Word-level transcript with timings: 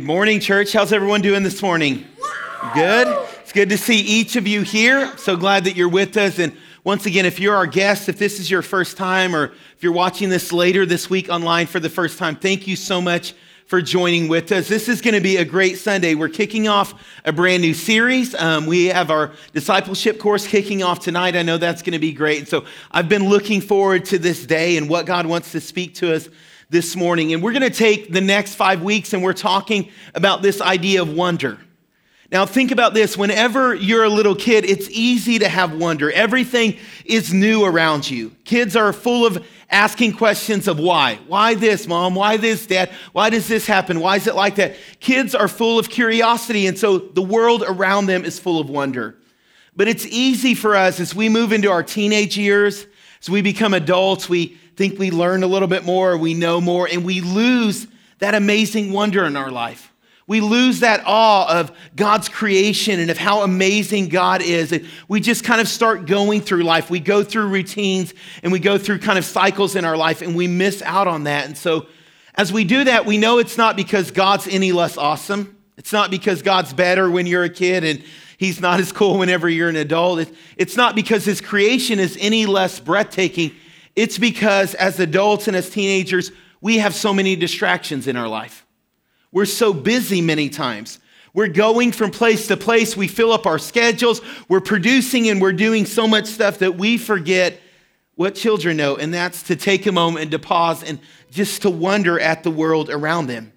Good 0.00 0.06
morning, 0.06 0.40
church. 0.40 0.72
How's 0.72 0.94
everyone 0.94 1.20
doing 1.20 1.42
this 1.42 1.60
morning? 1.60 2.06
Good. 2.72 3.06
It's 3.42 3.52
good 3.52 3.68
to 3.68 3.76
see 3.76 4.00
each 4.00 4.34
of 4.34 4.48
you 4.48 4.62
here. 4.62 5.14
So 5.18 5.36
glad 5.36 5.64
that 5.64 5.76
you're 5.76 5.90
with 5.90 6.16
us. 6.16 6.38
And 6.38 6.56
once 6.84 7.04
again, 7.04 7.26
if 7.26 7.38
you're 7.38 7.54
our 7.54 7.66
guest, 7.66 8.08
if 8.08 8.18
this 8.18 8.40
is 8.40 8.50
your 8.50 8.62
first 8.62 8.96
time, 8.96 9.36
or 9.36 9.52
if 9.76 9.82
you're 9.82 9.92
watching 9.92 10.30
this 10.30 10.54
later 10.54 10.86
this 10.86 11.10
week 11.10 11.28
online 11.28 11.66
for 11.66 11.80
the 11.80 11.90
first 11.90 12.16
time, 12.18 12.34
thank 12.34 12.66
you 12.66 12.76
so 12.76 13.02
much 13.02 13.34
for 13.66 13.82
joining 13.82 14.26
with 14.26 14.50
us. 14.52 14.68
This 14.68 14.88
is 14.88 15.02
going 15.02 15.12
to 15.12 15.20
be 15.20 15.36
a 15.36 15.44
great 15.44 15.76
Sunday. 15.76 16.14
We're 16.14 16.30
kicking 16.30 16.66
off 16.66 16.94
a 17.26 17.30
brand 17.30 17.60
new 17.60 17.74
series. 17.74 18.34
Um, 18.34 18.64
we 18.64 18.86
have 18.86 19.10
our 19.10 19.32
discipleship 19.52 20.18
course 20.18 20.46
kicking 20.46 20.82
off 20.82 21.00
tonight. 21.00 21.36
I 21.36 21.42
know 21.42 21.58
that's 21.58 21.82
going 21.82 21.92
to 21.92 21.98
be 21.98 22.14
great. 22.14 22.38
And 22.38 22.48
so 22.48 22.64
I've 22.90 23.10
been 23.10 23.28
looking 23.28 23.60
forward 23.60 24.06
to 24.06 24.18
this 24.18 24.46
day 24.46 24.78
and 24.78 24.88
what 24.88 25.04
God 25.04 25.26
wants 25.26 25.52
to 25.52 25.60
speak 25.60 25.94
to 25.96 26.14
us 26.14 26.30
this 26.70 26.94
morning. 26.96 27.34
And 27.34 27.42
we're 27.42 27.52
going 27.52 27.62
to 27.62 27.70
take 27.70 28.12
the 28.12 28.20
next 28.20 28.54
five 28.54 28.82
weeks 28.82 29.12
and 29.12 29.22
we're 29.22 29.32
talking 29.32 29.90
about 30.14 30.40
this 30.40 30.60
idea 30.60 31.02
of 31.02 31.12
wonder. 31.12 31.58
Now, 32.30 32.46
think 32.46 32.70
about 32.70 32.94
this. 32.94 33.18
Whenever 33.18 33.74
you're 33.74 34.04
a 34.04 34.08
little 34.08 34.36
kid, 34.36 34.64
it's 34.64 34.88
easy 34.88 35.40
to 35.40 35.48
have 35.48 35.74
wonder. 35.74 36.12
Everything 36.12 36.76
is 37.04 37.34
new 37.34 37.64
around 37.64 38.08
you. 38.08 38.30
Kids 38.44 38.76
are 38.76 38.92
full 38.92 39.26
of 39.26 39.44
asking 39.68 40.12
questions 40.12 40.68
of 40.68 40.78
why. 40.78 41.18
Why 41.26 41.54
this, 41.54 41.88
mom? 41.88 42.14
Why 42.14 42.36
this, 42.36 42.66
dad? 42.66 42.90
Why 43.12 43.30
does 43.30 43.48
this 43.48 43.66
happen? 43.66 43.98
Why 43.98 44.14
is 44.14 44.28
it 44.28 44.36
like 44.36 44.54
that? 44.56 44.76
Kids 45.00 45.34
are 45.34 45.48
full 45.48 45.76
of 45.76 45.90
curiosity, 45.90 46.68
and 46.68 46.78
so 46.78 46.98
the 46.98 47.22
world 47.22 47.64
around 47.66 48.06
them 48.06 48.24
is 48.24 48.38
full 48.38 48.60
of 48.60 48.70
wonder. 48.70 49.16
But 49.74 49.88
it's 49.88 50.06
easy 50.06 50.54
for 50.54 50.76
us 50.76 51.00
as 51.00 51.14
we 51.14 51.28
move 51.28 51.52
into 51.52 51.70
our 51.70 51.82
teenage 51.82 52.38
years, 52.38 52.86
as 53.20 53.28
we 53.28 53.42
become 53.42 53.74
adults, 53.74 54.28
we 54.28 54.56
think 54.80 54.98
we 54.98 55.10
learn 55.10 55.42
a 55.42 55.46
little 55.46 55.68
bit 55.68 55.84
more, 55.84 56.16
we 56.16 56.32
know 56.32 56.58
more, 56.58 56.88
and 56.90 57.04
we 57.04 57.20
lose 57.20 57.86
that 58.18 58.34
amazing 58.34 58.94
wonder 58.94 59.26
in 59.26 59.36
our 59.36 59.50
life. 59.50 59.92
We 60.26 60.40
lose 60.40 60.80
that 60.80 61.02
awe 61.04 61.60
of 61.60 61.70
God's 61.94 62.30
creation 62.30 62.98
and 62.98 63.10
of 63.10 63.18
how 63.18 63.42
amazing 63.42 64.08
God 64.08 64.40
is. 64.40 64.72
And 64.72 64.86
we 65.06 65.20
just 65.20 65.44
kind 65.44 65.60
of 65.60 65.68
start 65.68 66.06
going 66.06 66.40
through 66.40 66.62
life. 66.62 66.88
We 66.88 66.98
go 66.98 67.22
through 67.22 67.48
routines 67.48 68.14
and 68.42 68.52
we 68.52 68.58
go 68.58 68.78
through 68.78 69.00
kind 69.00 69.18
of 69.18 69.26
cycles 69.26 69.76
in 69.76 69.84
our 69.84 69.98
life 69.98 70.22
and 70.22 70.34
we 70.34 70.46
miss 70.46 70.80
out 70.80 71.06
on 71.06 71.24
that. 71.24 71.44
And 71.44 71.58
so, 71.58 71.86
as 72.34 72.50
we 72.50 72.64
do 72.64 72.84
that, 72.84 73.04
we 73.04 73.18
know 73.18 73.36
it's 73.36 73.58
not 73.58 73.76
because 73.76 74.10
God's 74.10 74.48
any 74.48 74.72
less 74.72 74.96
awesome. 74.96 75.58
It's 75.76 75.92
not 75.92 76.10
because 76.10 76.40
God's 76.40 76.72
better 76.72 77.10
when 77.10 77.26
you're 77.26 77.44
a 77.44 77.50
kid 77.50 77.84
and 77.84 78.02
he's 78.38 78.62
not 78.62 78.80
as 78.80 78.92
cool 78.92 79.18
whenever 79.18 79.46
you're 79.46 79.68
an 79.68 79.76
adult. 79.76 80.26
It's 80.56 80.76
not 80.76 80.94
because 80.94 81.26
his 81.26 81.42
creation 81.42 81.98
is 81.98 82.16
any 82.18 82.46
less 82.46 82.80
breathtaking. 82.80 83.52
It's 83.96 84.18
because 84.18 84.74
as 84.74 85.00
adults 85.00 85.48
and 85.48 85.56
as 85.56 85.70
teenagers, 85.70 86.30
we 86.60 86.78
have 86.78 86.94
so 86.94 87.12
many 87.12 87.36
distractions 87.36 88.06
in 88.06 88.16
our 88.16 88.28
life. 88.28 88.66
We're 89.32 89.46
so 89.46 89.72
busy 89.72 90.20
many 90.20 90.48
times. 90.48 90.98
We're 91.32 91.48
going 91.48 91.92
from 91.92 92.10
place 92.10 92.48
to 92.48 92.56
place. 92.56 92.96
We 92.96 93.08
fill 93.08 93.32
up 93.32 93.46
our 93.46 93.58
schedules. 93.58 94.20
We're 94.48 94.60
producing 94.60 95.28
and 95.28 95.40
we're 95.40 95.52
doing 95.52 95.86
so 95.86 96.08
much 96.08 96.26
stuff 96.26 96.58
that 96.58 96.76
we 96.76 96.98
forget 96.98 97.60
what 98.16 98.34
children 98.34 98.76
know, 98.76 98.96
and 98.96 99.14
that's 99.14 99.44
to 99.44 99.56
take 99.56 99.86
a 99.86 99.92
moment 99.92 100.32
to 100.32 100.38
pause 100.38 100.82
and 100.82 100.98
just 101.30 101.62
to 101.62 101.70
wonder 101.70 102.20
at 102.20 102.42
the 102.42 102.50
world 102.50 102.90
around 102.90 103.28
them. 103.28 103.52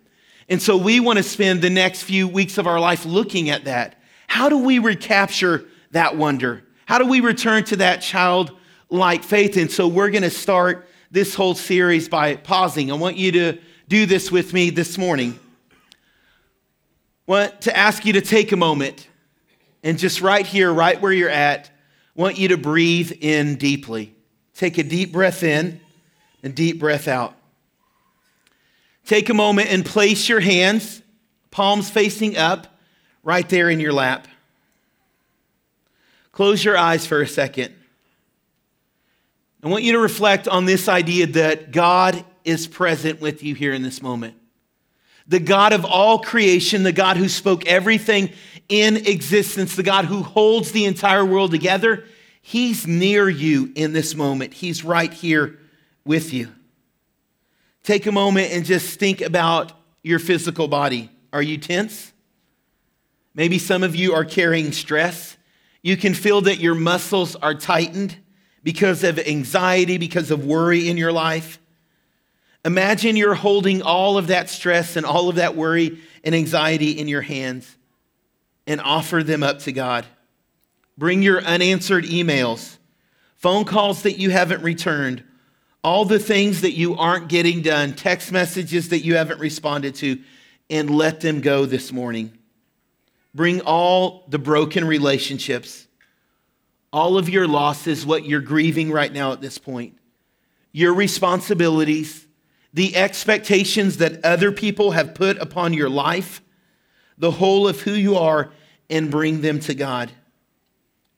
And 0.48 0.62
so 0.62 0.78
we 0.78 1.00
want 1.00 1.18
to 1.18 1.24
spend 1.24 1.62
the 1.62 1.70
next 1.70 2.04
few 2.04 2.28
weeks 2.28 2.58
of 2.58 2.68
our 2.68 2.80
life 2.80 3.06
looking 3.06 3.50
at 3.50 3.66
that. 3.66 4.02
How 4.28 4.48
do 4.50 4.58
we 4.58 4.80
recapture 4.80 5.66
that 5.92 6.16
wonder? 6.16 6.64
How 6.86 6.98
do 6.98 7.06
we 7.06 7.20
return 7.20 7.66
to 7.66 7.76
that 7.78 8.02
child 8.02 8.58
like 8.94 9.24
faith. 9.24 9.58
And 9.58 9.72
so 9.72 9.88
we're 9.88 10.12
going 10.12 10.24
to 10.24 10.30
start 10.30 10.88
this 11.10 11.34
whole 11.34 11.56
series 11.56 12.08
by 12.08 12.36
pausing. 12.36 12.92
I 12.92 12.96
want 12.96 13.18
you 13.18 13.32
to 13.32 13.58
do 13.88 14.06
this 14.06 14.32
with 14.32 14.54
me 14.54 14.70
this 14.70 15.00
morning. 15.00 15.40
I 17.28 17.32
want 17.32 17.62
to 17.62 17.76
ask 17.76 18.06
you 18.06 18.14
to 18.14 18.22
take 18.22 18.52
a 18.52 18.56
moment 18.56 19.08
and 19.84 19.98
just 19.98 20.22
right 20.22 20.46
here, 20.46 20.72
right 20.72 21.02
where 21.02 21.12
you're 21.12 21.30
at, 21.30 21.72
I 22.16 22.22
want 22.22 22.38
you 22.38 22.50
to 22.50 22.58
breathe 22.58 23.12
in 23.20 23.56
deeply. 23.56 24.14
Take 24.54 24.78
a 24.78 24.84
deep 24.84 25.12
breath 25.12 25.42
in 25.42 25.82
and 26.44 26.54
deep 26.54 26.80
breath 26.80 27.08
out. 27.08 27.34
Take 29.08 29.30
a 29.30 29.34
moment 29.34 29.72
and 29.72 29.84
place 29.84 30.30
your 30.30 30.40
hands, 30.40 31.02
palms 31.50 31.90
facing 31.90 32.38
up, 32.38 32.68
right 33.24 33.50
there 33.50 33.72
in 33.72 33.80
your 33.80 33.92
lap. 33.92 34.28
Close 36.32 36.64
your 36.64 36.78
eyes 36.78 37.08
for 37.08 37.22
a 37.22 37.28
second. 37.28 37.74
I 39.64 39.70
want 39.70 39.86
you 39.86 39.94
to 39.94 40.00
reflect 40.00 40.50
on 40.50 40.66
this 40.66 40.90
idea 40.90 41.26
that 41.28 41.72
God 41.72 42.26
is 42.44 42.68
present 42.68 43.22
with 43.22 43.44
you 43.44 43.56
here 43.56 43.72
in 43.72 43.82
this 43.82 44.02
moment. 44.02 44.36
The 45.26 45.40
God 45.40 45.72
of 45.72 45.86
all 45.86 46.20
creation, 46.20 46.84
the 46.84 46.92
God 46.92 47.16
who 47.16 47.30
spoke 47.30 47.66
everything 47.66 48.34
in 48.68 48.98
existence, 48.98 49.78
the 49.78 49.84
God 49.84 50.04
who 50.04 50.22
holds 50.22 50.74
the 50.74 50.84
entire 50.84 51.24
world 51.24 51.52
together, 51.52 52.04
He's 52.42 52.86
near 52.86 53.30
you 53.30 53.72
in 53.74 53.94
this 53.94 54.16
moment. 54.16 54.54
He's 54.54 54.84
right 54.84 55.14
here 55.14 55.58
with 56.04 56.34
you. 56.34 56.50
Take 57.84 58.06
a 58.06 58.12
moment 58.12 58.52
and 58.52 58.66
just 58.66 59.00
think 59.00 59.22
about 59.22 59.72
your 60.04 60.20
physical 60.20 60.68
body. 60.68 61.10
Are 61.32 61.42
you 61.42 61.58
tense? 61.58 62.12
Maybe 63.34 63.60
some 63.60 63.82
of 63.82 63.96
you 63.96 64.14
are 64.14 64.26
carrying 64.26 64.74
stress. 64.74 65.38
You 65.82 65.96
can 65.96 66.14
feel 66.14 66.42
that 66.42 66.60
your 66.60 66.76
muscles 66.76 67.38
are 67.38 67.56
tightened 67.56 68.18
because 68.64 69.04
of 69.04 69.20
anxiety, 69.20 69.98
because 69.98 70.32
of 70.32 70.46
worry 70.46 70.90
in 70.90 70.98
your 70.98 71.12
life. 71.12 71.60
Imagine 72.66 73.18
you're 73.18 73.34
holding 73.34 73.82
all 73.82 74.18
of 74.18 74.28
that 74.28 74.50
stress 74.50 74.96
and 74.96 75.06
all 75.06 75.28
of 75.28 75.36
that 75.36 75.56
worry 75.56 76.00
and 76.24 76.34
anxiety 76.34 76.92
in 76.92 77.08
your 77.08 77.22
hands 77.22 77.76
and 78.66 78.80
offer 78.80 79.22
them 79.22 79.44
up 79.44 79.60
to 79.60 79.74
God. 79.74 80.06
Bring 80.98 81.22
your 81.22 81.42
unanswered 81.42 82.06
emails, 82.06 82.78
phone 83.36 83.66
calls 83.66 84.04
that 84.04 84.18
you 84.18 84.30
haven't 84.30 84.64
returned, 84.64 85.24
all 85.84 86.06
the 86.06 86.20
things 86.20 86.62
that 86.62 86.72
you 86.72 86.96
aren't 86.96 87.28
getting 87.28 87.62
done, 87.62 87.94
text 87.94 88.32
messages 88.32 88.90
that 88.90 89.00
you 89.00 89.16
haven't 89.16 89.40
responded 89.40 89.96
to, 89.96 90.22
and 90.70 90.90
let 90.90 91.20
them 91.20 91.42
go 91.42 91.66
this 91.66 91.92
morning. 91.92 92.38
Bring 93.36 93.60
all 93.62 94.24
the 94.30 94.40
broken 94.40 94.86
relationships 94.86 95.88
all 96.94 97.18
of 97.18 97.28
your 97.28 97.48
losses, 97.48 98.06
what 98.06 98.24
you're 98.24 98.40
grieving 98.40 98.92
right 98.92 99.12
now 99.12 99.34
at 99.34 99.42
this 99.42 99.58
point, 99.58 99.98
your 100.72 100.94
responsibilities, 100.94 102.28
the 102.72 102.96
expectations 102.96 103.98
that 103.98 104.24
other 104.24 104.52
people 104.52 104.92
have 104.92 105.16
put 105.16 105.38
upon 105.40 105.74
your 105.74 105.90
life, 105.90 106.42
the 107.18 107.32
whole 107.32 107.68
of 107.68 107.82
who 107.82 107.94
you 107.94 108.16
are, 108.16 108.52
and 108.92 109.10
bring 109.10 109.42
them 109.42 109.60
to 109.60 109.74
God. 109.74 110.12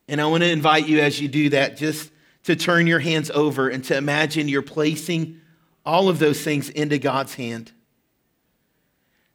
And 0.07 0.21
I 0.21 0.25
want 0.27 0.43
to 0.43 0.49
invite 0.49 0.87
you 0.87 0.99
as 1.01 1.19
you 1.19 1.27
do 1.27 1.49
that 1.49 1.75
just 1.75 2.09
to 2.43 2.55
turn 2.55 2.87
your 2.87 2.99
hands 2.99 3.29
over 3.31 3.67
and 3.69 3.83
to 3.85 3.97
imagine 3.97 4.47
you're 4.47 4.61
placing 4.61 5.41
all 5.85 6.07
of 6.07 6.19
those 6.19 6.41
things 6.41 6.69
into 6.69 6.97
God's 6.97 7.35
hand. 7.35 7.71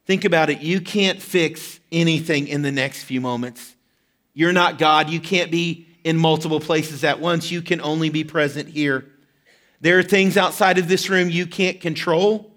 Think 0.05 0.25
about 0.25 0.49
it. 0.49 0.61
You 0.61 0.81
can't 0.81 1.21
fix 1.21 1.79
anything 1.91 2.47
in 2.47 2.63
the 2.63 2.71
next 2.71 3.03
few 3.03 3.21
moments. 3.21 3.75
You're 4.33 4.53
not 4.53 4.79
God. 4.79 5.09
You 5.09 5.19
can't 5.19 5.51
be 5.51 5.87
in 6.03 6.17
multiple 6.17 6.59
places 6.59 7.03
at 7.03 7.19
once. 7.19 7.51
You 7.51 7.61
can 7.61 7.81
only 7.81 8.09
be 8.09 8.23
present 8.23 8.69
here. 8.69 9.05
There 9.81 9.97
are 9.97 10.03
things 10.03 10.37
outside 10.37 10.77
of 10.77 10.87
this 10.87 11.09
room 11.09 11.29
you 11.29 11.47
can't 11.47 11.81
control 11.81 12.51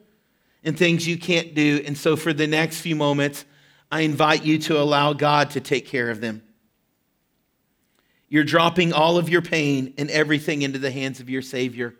and 0.62 0.76
things 0.78 1.06
you 1.06 1.18
can't 1.18 1.54
do. 1.54 1.82
And 1.86 1.96
so, 1.96 2.16
for 2.16 2.32
the 2.32 2.46
next 2.46 2.80
few 2.80 2.96
moments, 2.96 3.44
I 3.90 4.00
invite 4.00 4.44
you 4.44 4.58
to 4.60 4.78
allow 4.78 5.12
God 5.12 5.50
to 5.50 5.60
take 5.60 5.86
care 5.86 6.10
of 6.10 6.20
them. 6.20 6.42
You're 8.28 8.44
dropping 8.44 8.92
all 8.92 9.16
of 9.16 9.28
your 9.28 9.42
pain 9.42 9.94
and 9.96 10.10
everything 10.10 10.62
into 10.62 10.78
the 10.78 10.90
hands 10.90 11.20
of 11.20 11.30
your 11.30 11.42
Savior. 11.42 11.94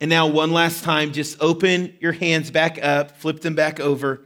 And 0.00 0.10
now, 0.10 0.26
one 0.26 0.52
last 0.52 0.84
time, 0.84 1.12
just 1.12 1.40
open 1.40 1.96
your 2.00 2.12
hands 2.12 2.50
back 2.50 2.82
up, 2.82 3.12
flip 3.12 3.40
them 3.40 3.54
back 3.54 3.80
over. 3.80 4.22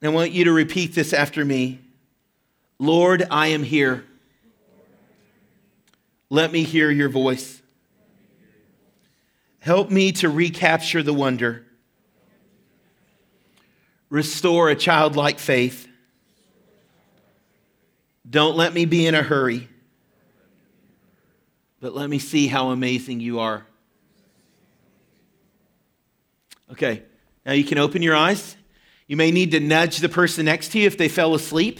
And 0.00 0.10
I 0.10 0.14
want 0.14 0.32
you 0.32 0.44
to 0.44 0.52
repeat 0.52 0.94
this 0.94 1.12
after 1.12 1.44
me 1.44 1.80
Lord, 2.78 3.24
I 3.30 3.48
am 3.48 3.62
here. 3.62 4.04
Let 6.32 6.50
me 6.50 6.62
hear 6.62 6.90
your 6.90 7.10
voice. 7.10 7.60
Help 9.58 9.90
me 9.90 10.12
to 10.12 10.30
recapture 10.30 11.02
the 11.02 11.12
wonder. 11.12 11.66
Restore 14.08 14.70
a 14.70 14.74
childlike 14.74 15.38
faith. 15.38 15.86
Don't 18.28 18.56
let 18.56 18.72
me 18.72 18.86
be 18.86 19.06
in 19.06 19.14
a 19.14 19.22
hurry, 19.22 19.68
but 21.80 21.94
let 21.94 22.08
me 22.08 22.18
see 22.18 22.46
how 22.46 22.70
amazing 22.70 23.20
you 23.20 23.40
are. 23.40 23.66
Okay, 26.70 27.02
now 27.44 27.52
you 27.52 27.64
can 27.64 27.76
open 27.76 28.00
your 28.00 28.16
eyes. 28.16 28.56
You 29.06 29.18
may 29.18 29.32
need 29.32 29.50
to 29.50 29.60
nudge 29.60 29.98
the 29.98 30.08
person 30.08 30.46
next 30.46 30.72
to 30.72 30.78
you 30.78 30.86
if 30.86 30.96
they 30.96 31.10
fell 31.10 31.34
asleep. 31.34 31.78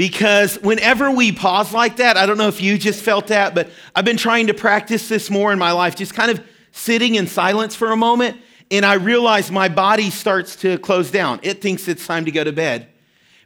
Because 0.00 0.56
whenever 0.62 1.10
we 1.10 1.30
pause 1.30 1.74
like 1.74 1.96
that, 1.96 2.16
I 2.16 2.24
don't 2.24 2.38
know 2.38 2.48
if 2.48 2.62
you 2.62 2.78
just 2.78 3.02
felt 3.02 3.26
that, 3.26 3.54
but 3.54 3.68
I've 3.94 4.06
been 4.06 4.16
trying 4.16 4.46
to 4.46 4.54
practice 4.54 5.10
this 5.10 5.28
more 5.28 5.52
in 5.52 5.58
my 5.58 5.72
life, 5.72 5.94
just 5.94 6.14
kind 6.14 6.30
of 6.30 6.42
sitting 6.72 7.16
in 7.16 7.26
silence 7.26 7.76
for 7.76 7.92
a 7.92 7.96
moment 7.98 8.38
and 8.70 8.86
I 8.86 8.94
realize 8.94 9.50
my 9.50 9.68
body 9.68 10.08
starts 10.08 10.56
to 10.56 10.78
close 10.78 11.10
down. 11.10 11.38
It 11.42 11.60
thinks 11.60 11.86
it's 11.86 12.06
time 12.06 12.24
to 12.24 12.30
go 12.30 12.42
to 12.42 12.50
bed. 12.50 12.88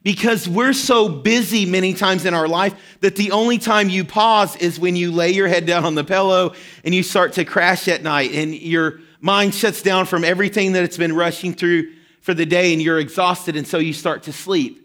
Because 0.05 0.49
we're 0.49 0.75
so 0.75 1.09
busy 1.09 1.67
many 1.67 1.93
times 1.93 2.25
in 2.25 2.35
our 2.35 2.47
life 2.47 2.77
that 3.01 3.17
the 3.17 3.33
only 3.33 3.59
time 3.59 3.89
you 3.89 4.05
pause 4.05 4.55
is 4.55 4.79
when 4.79 4.95
you 4.95 5.11
lay 5.11 5.33
your 5.33 5.49
head 5.49 5.67
down 5.67 5.85
on 5.85 5.97
the 5.97 6.05
pillow 6.05 6.55
and 6.85 6.95
you 6.95 7.03
start 7.03 7.33
to 7.33 7.45
crash 7.45 7.89
at 7.89 8.05
night 8.05 8.31
and 8.31 8.55
your 8.55 9.01
mind 9.21 9.57
shuts 9.57 9.83
down 9.83 10.07
from 10.07 10.23
everything 10.23 10.75
that 10.75 10.85
it's 10.85 10.99
been 10.99 11.17
rushing 11.17 11.53
through 11.53 11.91
for 12.21 12.33
the 12.33 12.47
day 12.47 12.73
and 12.73 12.81
you're 12.81 13.01
exhausted 13.01 13.57
and 13.57 13.67
so 13.67 13.79
you 13.79 13.93
start 13.93 14.23
to 14.23 14.33
sleep. 14.33 14.84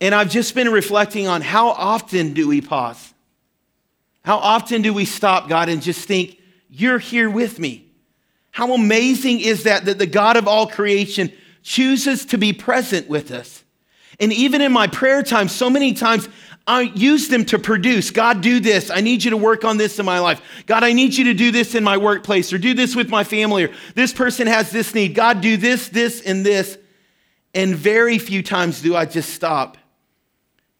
And 0.00 0.14
I've 0.14 0.30
just 0.30 0.54
been 0.54 0.70
reflecting 0.70 1.26
on 1.26 1.42
how 1.42 1.70
often 1.70 2.32
do 2.32 2.46
we 2.46 2.60
pause? 2.60 3.14
How 4.24 4.36
often 4.36 4.82
do 4.82 4.92
we 4.92 5.04
stop, 5.04 5.48
God, 5.48 5.68
and 5.68 5.82
just 5.82 6.06
think, 6.06 6.38
You're 6.70 6.98
here 6.98 7.30
with 7.30 7.58
me? 7.58 7.86
How 8.50 8.74
amazing 8.74 9.40
is 9.40 9.64
that 9.64 9.86
that 9.86 9.98
the 9.98 10.06
God 10.06 10.36
of 10.36 10.46
all 10.46 10.66
creation 10.66 11.32
chooses 11.62 12.26
to 12.26 12.38
be 12.38 12.52
present 12.52 13.08
with 13.08 13.30
us? 13.30 13.64
And 14.20 14.32
even 14.32 14.60
in 14.60 14.72
my 14.72 14.86
prayer 14.86 15.22
time, 15.22 15.48
so 15.48 15.70
many 15.70 15.94
times 15.94 16.28
I 16.66 16.82
use 16.82 17.28
them 17.28 17.44
to 17.46 17.58
produce. 17.58 18.10
God, 18.10 18.40
do 18.40 18.60
this. 18.60 18.90
I 18.90 19.00
need 19.00 19.24
you 19.24 19.30
to 19.30 19.36
work 19.36 19.64
on 19.64 19.78
this 19.78 19.98
in 19.98 20.04
my 20.04 20.18
life. 20.18 20.42
God, 20.66 20.84
I 20.84 20.92
need 20.92 21.14
you 21.14 21.24
to 21.24 21.34
do 21.34 21.50
this 21.50 21.74
in 21.74 21.82
my 21.82 21.96
workplace 21.96 22.52
or 22.52 22.58
do 22.58 22.74
this 22.74 22.94
with 22.94 23.08
my 23.08 23.24
family 23.24 23.64
or 23.64 23.70
this 23.94 24.12
person 24.12 24.46
has 24.46 24.70
this 24.70 24.94
need. 24.94 25.14
God, 25.14 25.40
do 25.40 25.56
this, 25.56 25.88
this, 25.88 26.20
and 26.20 26.44
this. 26.44 26.76
And 27.54 27.74
very 27.74 28.18
few 28.18 28.42
times 28.42 28.82
do 28.82 28.94
I 28.94 29.06
just 29.06 29.30
stop 29.30 29.78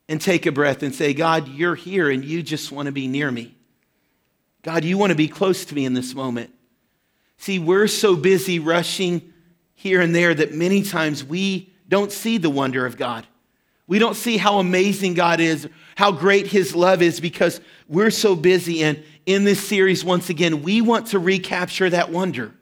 and 0.09 0.21
take 0.21 0.47
a 0.47 0.53
breath 0.53 0.83
and 0.83 0.95
say, 0.95 1.13
God, 1.13 1.49
you're 1.49 1.75
here 1.75 2.11
and 2.11 2.25
you 2.25 2.43
just 2.43 2.73
want 2.73 2.87
to 2.87 2.93
be 2.93 3.07
near 3.07 3.31
me. 3.31 3.55
God, 4.63 4.85
you 4.85 4.99
want 4.99 5.11
to 5.11 5.17
be 5.17 5.29
close 5.29 5.65
to 5.67 5.75
me 5.75 5.85
in 5.85 5.95
this 5.95 6.15
moment. 6.15 6.51
See, 7.37 7.59
we're 7.59 7.87
so 7.87 8.17
busy 8.17 8.59
rushing 8.59 9.33
here 9.75 10.01
and 10.01 10.15
there 10.15 10.35
that 10.35 10.53
many 10.53 10.83
times 10.83 11.23
we 11.23 11.73
don't 11.89 12.11
see 12.11 12.39
the 12.39 12.51
wonder 12.51 12.85
of 12.85 12.97
God. 12.97 13.27
We 13.87 13.99
don't 13.99 14.17
see 14.17 14.37
how 14.37 14.59
amazing 14.59 15.15
God 15.15 15.41
is, 15.41 15.69
how 15.97 16.13
great 16.13 16.47
His 16.47 16.75
love 16.75 17.01
is, 17.01 17.21
because 17.21 17.61
we're 17.89 18.11
so 18.11 18.35
busy. 18.35 18.83
And 18.83 19.03
in 19.25 19.45
this 19.45 19.67
series, 19.67 20.05
once 20.05 20.29
again, 20.29 20.63
we 20.63 20.81
want 20.83 21.09
to 21.09 21.19
recapture 21.19 21.89
that 21.89 22.11
wonder. 22.11 22.53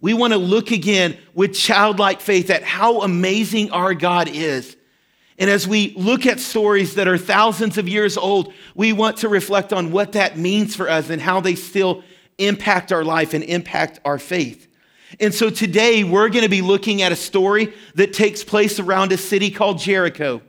We 0.00 0.14
want 0.14 0.32
to 0.32 0.38
look 0.38 0.72
again 0.72 1.16
with 1.34 1.54
childlike 1.54 2.20
faith 2.20 2.50
at 2.50 2.62
how 2.62 3.02
amazing 3.02 3.70
our 3.70 3.94
God 3.94 4.28
is. 4.28 4.75
And 5.38 5.50
as 5.50 5.68
we 5.68 5.92
look 5.96 6.24
at 6.24 6.40
stories 6.40 6.94
that 6.94 7.08
are 7.08 7.18
thousands 7.18 7.76
of 7.76 7.88
years 7.88 8.16
old, 8.16 8.52
we 8.74 8.92
want 8.92 9.18
to 9.18 9.28
reflect 9.28 9.72
on 9.72 9.92
what 9.92 10.12
that 10.12 10.38
means 10.38 10.74
for 10.74 10.88
us 10.88 11.10
and 11.10 11.20
how 11.20 11.40
they 11.40 11.54
still 11.54 12.02
impact 12.38 12.90
our 12.92 13.04
life 13.04 13.34
and 13.34 13.44
impact 13.44 14.00
our 14.04 14.18
faith. 14.18 14.66
And 15.20 15.34
so 15.34 15.50
today 15.50 16.04
we're 16.04 16.28
going 16.28 16.42
to 16.42 16.50
be 16.50 16.62
looking 16.62 17.02
at 17.02 17.12
a 17.12 17.16
story 17.16 17.72
that 17.94 18.12
takes 18.12 18.42
place 18.42 18.80
around 18.80 19.12
a 19.12 19.16
city 19.16 19.50
called 19.50 19.78
Jericho. 19.78 20.42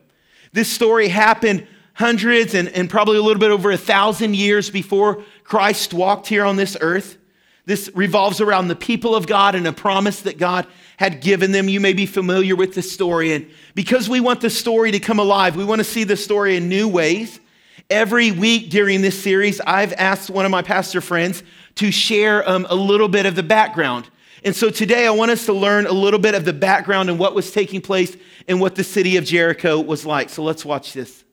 This 0.54 0.70
story 0.70 1.10
happened 1.10 1.68
hundreds 1.94 2.54
and, 2.54 2.70
and 2.70 2.90
probably 2.90 3.18
a 3.18 3.22
little 3.22 3.40
bit 3.40 3.52
over 3.52 3.72
a 3.72 3.78
thousand 3.78 4.36
years 4.36 4.70
before 4.70 5.24
Christ 5.44 5.94
walked 5.94 6.28
here 6.28 6.46
on 6.46 6.56
this 6.56 6.78
earth. 6.80 7.18
This 7.66 7.90
revolves 7.94 8.40
around 8.40 8.68
the 8.68 8.76
people 8.76 9.16
of 9.16 9.28
God 9.28 9.54
and 9.54 9.68
a 9.68 9.74
promise 9.74 10.22
that 10.22 10.38
God 10.38 10.66
had 10.98 11.22
given 11.22 11.52
them. 11.52 11.70
You 11.70 11.80
may 11.80 11.94
be 11.94 12.06
familiar 12.06 12.56
with 12.56 12.74
the 12.74 12.82
story. 12.82 13.34
And 13.34 13.50
because 13.74 14.10
we 14.10 14.20
want 14.20 14.42
the 14.42 14.50
story 14.50 14.92
to 14.92 15.00
come 15.00 15.20
alive, 15.20 15.56
we 15.56 15.64
want 15.64 15.80
to 15.80 15.86
see 15.86 16.04
the 16.04 16.18
story 16.18 16.58
in 16.58 16.68
new 16.68 16.88
ways. 16.88 17.40
Every 17.90 18.32
week 18.32 18.70
during 18.70 19.02
this 19.02 19.18
series, 19.18 19.62
I've 19.62 19.94
asked 19.94 20.30
one 20.30 20.44
of 20.44 20.52
my 20.52 20.62
pastor 20.62 21.00
friends 21.00 21.42
to 21.76 21.92
share 21.92 22.48
um, 22.50 22.68
a 22.70 22.76
little 22.76 23.08
bit 23.08 23.26
of 23.26 23.36
the 23.36 23.44
background. 23.44 24.10
And 24.44 24.56
so 24.56 24.70
today 24.70 25.08
I 25.08 25.12
want 25.12 25.32
us 25.32 25.46
to 25.46 25.54
learn 25.54 25.88
a 25.88 25.92
little 25.92 26.20
bit 26.20 26.36
of 26.36 26.46
the 26.46 26.54
background 26.54 27.10
and 27.10 27.18
what 27.18 27.34
was 27.34 27.52
taking 27.52 27.82
place 27.82 28.16
and 28.48 28.60
what 28.60 28.76
the 28.76 28.84
city 28.84 29.18
of 29.18 29.24
Jericho 29.24 29.80
was 29.80 30.06
like. 30.06 30.30
So 30.30 30.44
let's 30.44 30.66
watch 30.66 30.94
this. 30.94 31.24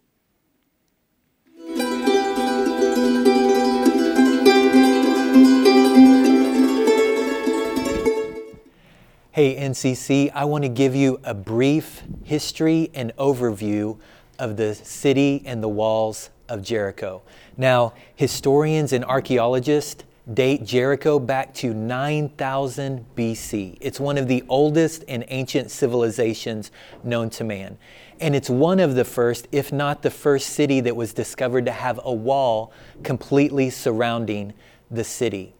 Hey, 9.35 9.57
NCC, 9.57 10.31
I 10.33 10.45
want 10.45 10.63
to 10.63 10.69
give 10.69 10.95
you 10.95 11.19
a 11.25 11.35
brief 11.35 12.05
history 12.23 12.93
and 12.95 13.13
overview 13.17 13.99
of 14.39 14.57
the 14.57 14.77
city 14.77 15.43
and 15.45 15.61
the 15.61 15.67
walls 15.67 16.31
of 16.49 16.63
Jericho. 16.63 17.21
Now, 17.57 17.95
historians 18.15 18.93
and 18.93 19.05
archaeologists 19.05 20.05
date 20.33 20.65
Jericho 20.65 21.19
back 21.19 21.53
to 21.55 21.75
9000 21.75 23.05
BC. 23.17 23.77
It's 23.81 23.99
one 23.99 24.19
of 24.19 24.29
the 24.29 24.45
oldest 24.49 25.03
and 25.09 25.25
ancient 25.27 25.73
civilizations 25.73 26.71
known 27.03 27.29
to 27.31 27.43
man. 27.43 27.77
And 28.21 28.37
it's 28.37 28.49
one 28.49 28.79
of 28.79 28.95
the 28.95 29.05
first, 29.05 29.49
if 29.51 29.73
not 29.73 30.03
the 30.03 30.13
first 30.13 30.51
city 30.51 30.81
that 30.83 30.95
was 30.95 31.13
discovered 31.13 31.67
to 31.67 31.73
have 31.73 31.99
a 32.05 32.13
wall 32.13 32.73
completely 33.03 33.69
surrounding 33.69 34.55
the 34.93 35.03
city. 35.03 35.55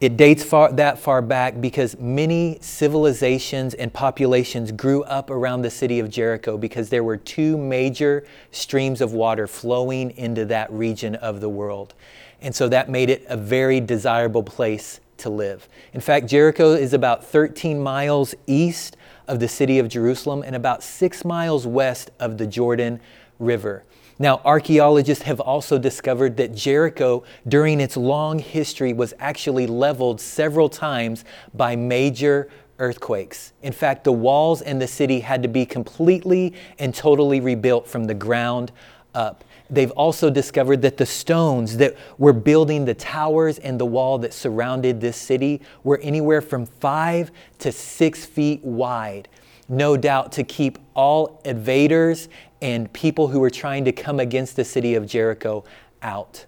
It 0.00 0.16
dates 0.16 0.42
far, 0.42 0.72
that 0.72 0.98
far 0.98 1.20
back 1.20 1.60
because 1.60 1.98
many 1.98 2.56
civilizations 2.62 3.74
and 3.74 3.92
populations 3.92 4.72
grew 4.72 5.02
up 5.04 5.28
around 5.28 5.60
the 5.60 5.70
city 5.70 5.98
of 5.98 6.08
Jericho 6.08 6.56
because 6.56 6.88
there 6.88 7.04
were 7.04 7.18
two 7.18 7.58
major 7.58 8.24
streams 8.50 9.02
of 9.02 9.12
water 9.12 9.46
flowing 9.46 10.12
into 10.12 10.46
that 10.46 10.72
region 10.72 11.16
of 11.16 11.42
the 11.42 11.50
world. 11.50 11.92
And 12.40 12.54
so 12.54 12.66
that 12.70 12.88
made 12.88 13.10
it 13.10 13.26
a 13.28 13.36
very 13.36 13.78
desirable 13.78 14.42
place 14.42 15.00
to 15.18 15.28
live. 15.28 15.68
In 15.92 16.00
fact, 16.00 16.26
Jericho 16.26 16.72
is 16.72 16.94
about 16.94 17.22
13 17.22 17.78
miles 17.78 18.34
east 18.46 18.96
of 19.28 19.38
the 19.38 19.48
city 19.48 19.78
of 19.78 19.88
Jerusalem 19.90 20.42
and 20.42 20.56
about 20.56 20.82
six 20.82 21.26
miles 21.26 21.66
west 21.66 22.10
of 22.18 22.38
the 22.38 22.46
Jordan 22.46 23.00
River. 23.38 23.84
Now, 24.20 24.42
archaeologists 24.44 25.24
have 25.24 25.40
also 25.40 25.78
discovered 25.78 26.36
that 26.36 26.54
Jericho, 26.54 27.24
during 27.48 27.80
its 27.80 27.96
long 27.96 28.38
history, 28.38 28.92
was 28.92 29.14
actually 29.18 29.66
leveled 29.66 30.20
several 30.20 30.68
times 30.68 31.24
by 31.54 31.74
major 31.74 32.50
earthquakes. 32.78 33.54
In 33.62 33.72
fact, 33.72 34.04
the 34.04 34.12
walls 34.12 34.60
and 34.60 34.78
the 34.78 34.86
city 34.86 35.20
had 35.20 35.42
to 35.42 35.48
be 35.48 35.64
completely 35.64 36.52
and 36.78 36.94
totally 36.94 37.40
rebuilt 37.40 37.88
from 37.88 38.04
the 38.04 38.12
ground 38.12 38.72
up. 39.14 39.42
They've 39.70 39.90
also 39.92 40.28
discovered 40.28 40.82
that 40.82 40.98
the 40.98 41.06
stones 41.06 41.78
that 41.78 41.96
were 42.18 42.34
building 42.34 42.84
the 42.84 42.94
towers 42.94 43.58
and 43.58 43.80
the 43.80 43.86
wall 43.86 44.18
that 44.18 44.34
surrounded 44.34 45.00
this 45.00 45.16
city 45.16 45.62
were 45.82 45.98
anywhere 46.02 46.42
from 46.42 46.66
five 46.66 47.30
to 47.60 47.72
six 47.72 48.26
feet 48.26 48.62
wide. 48.62 49.28
No 49.70 49.96
doubt 49.96 50.32
to 50.32 50.42
keep 50.42 50.80
all 50.94 51.40
invaders 51.44 52.28
and 52.60 52.92
people 52.92 53.28
who 53.28 53.38
were 53.38 53.50
trying 53.50 53.84
to 53.84 53.92
come 53.92 54.18
against 54.18 54.56
the 54.56 54.64
city 54.64 54.96
of 54.96 55.06
Jericho 55.06 55.62
out. 56.02 56.44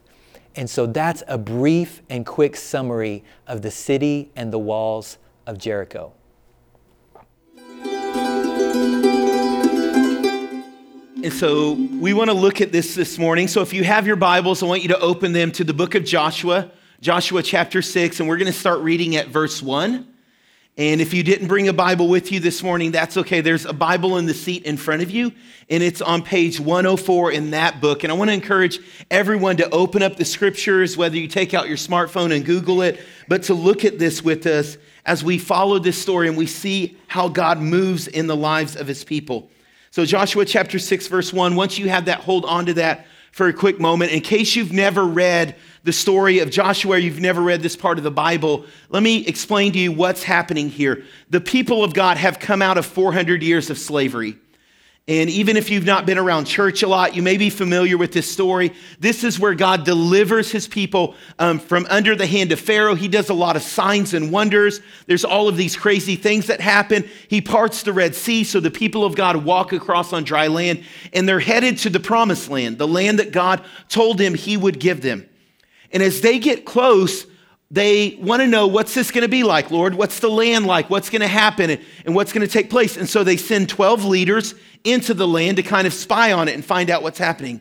And 0.57 0.69
so 0.69 0.87
that's 0.87 1.23
a 1.29 1.39
brief 1.39 2.03
and 2.11 2.27
quick 2.27 2.57
summary 2.57 3.23
of 3.47 3.63
the 3.63 3.71
city 3.71 4.33
and 4.35 4.53
the 4.53 4.59
walls 4.59 5.19
of 5.47 5.57
Jericho. 5.57 6.13
And 11.23 11.33
so 11.33 11.75
we 12.01 12.13
want 12.15 12.29
to 12.29 12.35
look 12.35 12.61
at 12.61 12.73
this 12.73 12.97
this 12.97 13.21
morning. 13.21 13.47
So 13.47 13.63
if 13.63 13.73
you 13.73 13.85
have 13.85 14.05
your 14.05 14.17
Bibles, 14.17 14.65
I 14.65 14.67
want 14.67 14.83
you 14.83 14.89
to 14.89 14.99
open 14.99 15.33
them 15.33 15.53
to 15.53 15.63
the 15.63 15.73
book 15.73 15.95
of 15.95 16.05
Joshua, 16.05 16.73
Joshua 17.01 17.41
chapter 17.45 17.83
6, 17.83 18.19
and 18.19 18.29
we're 18.29 18.39
going 18.39 18.53
to 18.53 18.59
start 18.59 18.81
reading 18.81 19.15
at 19.15 19.29
verse 19.29 19.63
1. 19.63 20.12
And 20.79 21.03
if 21.03 21.13
you 21.13 21.23
didn't 21.23 21.49
bring 21.49 21.69
a 21.69 21.73
Bible 21.75 22.09
with 22.09 22.33
you 22.33 22.41
this 22.41 22.63
morning, 22.63 22.93
that's 22.93 23.19
okay. 23.19 23.43
There's 23.43 23.67
a 23.67 23.75
Bible 23.75 24.17
in 24.17 24.25
the 24.25 24.33
seat 24.33 24.65
in 24.65 24.79
front 24.79 25.03
of 25.03 25.11
you, 25.11 25.33
and 25.69 25.83
it's 25.83 26.01
on 26.01 26.23
page 26.23 26.59
104 26.59 27.31
in 27.31 27.51
that 27.51 27.83
book. 27.83 28.05
And 28.05 28.11
I 28.11 28.17
want 28.17 28.31
to 28.31 28.35
encourage 28.35 28.81
everyone 29.11 29.59
to 29.59 29.69
open 29.69 30.03
up 30.03 30.17
the 30.17 30.25
scriptures, 30.25 30.97
whether 30.97 31.19
you 31.19 31.29
take 31.29 31.53
out 31.53 31.69
your 31.69 31.77
smartphone 31.77 32.35
and 32.35 32.43
Google 32.43 32.81
it, 32.81 32.99
but 33.29 33.43
to 33.45 33.55
look 33.55 33.85
at 33.85 33.99
this 33.99 34.23
with 34.23 34.47
us 34.47 34.79
as 35.05 35.23
we 35.23 35.37
follow 35.37 35.79
this 35.79 36.01
story 36.01 36.27
and 36.27 36.39
we 36.39 36.47
see 36.47 36.97
how 37.07 37.29
God 37.29 37.59
moves 37.59 38.09
in 38.09 38.27
the 38.27 38.37
lives 38.37 38.75
of 38.75 38.87
his 38.87 39.05
people. 39.05 39.51
So, 39.91 40.07
Joshua 40.07 40.47
chapter 40.47 40.79
6, 40.79 41.07
verse 41.09 41.35
1, 41.35 41.55
once 41.55 41.77
you 41.77 41.91
have 41.91 42.07
that, 42.07 42.21
hold 42.21 42.47
on 42.47 42.65
to 42.65 42.75
that 42.75 43.07
for 43.33 43.49
a 43.49 43.53
quick 43.53 43.81
moment. 43.81 44.13
In 44.13 44.21
case 44.21 44.55
you've 44.55 44.73
never 44.73 45.05
read 45.05 45.57
the 45.85 45.93
story 45.93 46.39
of 46.39 46.51
Joshua, 46.51 46.99
you've 46.99 47.21
never 47.21 47.41
read 47.41 47.63
this 47.63 47.75
part 47.75 47.99
of 47.99 48.05
the 48.05 48.11
Bible, 48.11 48.67
let 48.91 49.03
me 49.03 49.27
explain 49.27 49.73
to 49.73 49.79
you 49.79 49.91
what's 49.91 50.23
happening 50.23 50.71
here. 50.71 51.05
The 51.31 51.41
people 51.41 51.83
of 51.83 51.95
God 51.95 52.19
have 52.19 52.39
come 52.39 52.63
out 52.63 52.79
of 52.79 52.87
400 52.87 53.43
years 53.43 53.71
of 53.71 53.79
slavery. 53.79 54.37
And 55.09 55.29
even 55.31 55.57
if 55.57 55.69
you've 55.69 55.85
not 55.85 56.07
been 56.07 56.17
around 56.17 56.45
church 56.45 56.85
a 56.85 56.87
lot, 56.89 57.17
you 57.17 57.23
may 57.23 57.37
be 57.37 57.51
familiar 57.51 57.99
with 57.99 58.13
this 58.13 58.31
story. 58.31 58.73
This 59.01 59.25
is 59.25 59.37
where 59.37 59.55
God 59.55 59.85
delivers 59.85 60.53
his 60.53 60.69
people 60.69 61.17
um, 61.41 61.59
from 61.59 61.87
under 61.91 62.15
the 62.15 62.27
hand 62.27 62.53
of 62.53 62.61
Pharaoh. 62.61 62.95
He 62.95 63.09
does 63.09 63.29
a 63.29 63.35
lot 63.35 63.57
of 63.57 63.63
signs 63.63 64.15
and 64.15 64.31
wonders. 64.31 64.81
There's 65.07 65.25
all 65.25 65.49
of 65.49 65.57
these 65.57 65.75
crazy 65.75 66.15
things 66.15 66.47
that 66.47 66.61
happen. 66.61 67.09
He 67.27 67.41
parts 67.41 67.83
the 67.83 67.93
Red 67.93 68.15
Sea 68.15 68.45
so 68.45 68.61
the 68.61 68.71
people 68.71 69.05
of 69.05 69.17
God 69.17 69.45
walk 69.45 69.73
across 69.73 70.13
on 70.13 70.23
dry 70.23 70.47
land, 70.47 70.85
and 71.13 71.29
they're 71.29 71.41
headed 71.41 71.79
to 71.79 71.91
the 71.91 72.01
promised 72.01 72.49
land, 72.49 72.79
the 72.79 72.87
land 72.87 73.19
that 73.19 73.33
God 73.33 73.65
told 73.89 74.19
them 74.19 74.35
he 74.35 74.57
would 74.57 74.79
give 74.79 75.01
them. 75.01 75.29
And 75.91 76.01
as 76.01 76.21
they 76.21 76.39
get 76.39 76.65
close, 76.65 77.27
they 77.73 78.19
want 78.21 78.43
to 78.43 78.47
know 78.47 78.67
what's 78.67 78.93
this 78.93 79.11
going 79.11 79.23
to 79.23 79.29
be 79.29 79.45
like, 79.45 79.71
Lord? 79.71 79.95
What's 79.95 80.21
the 80.21 80.29
land 80.29 80.67
like? 80.67 80.91
What's 80.91 81.09
going 81.09 81.23
to 81.23 81.29
happen 81.29 81.71
and, 81.71 81.81
and 82.05 82.15
what's 82.15 82.31
going 82.31 82.47
to 82.47 82.53
take 82.53 82.69
place? 82.69 82.99
And 82.99 83.09
so 83.09 83.25
they 83.25 83.39
send 83.39 83.71
12 83.71 84.05
leaders 84.05 84.55
into 84.85 85.15
the 85.15 85.27
land 85.27 85.57
to 85.57 85.63
kind 85.63 85.87
of 85.87 85.95
spy 85.95 86.33
on 86.33 86.49
it 86.49 86.55
and 86.55 86.65
find 86.65 86.91
out 86.91 87.03
what's 87.03 87.19
happening. 87.19 87.61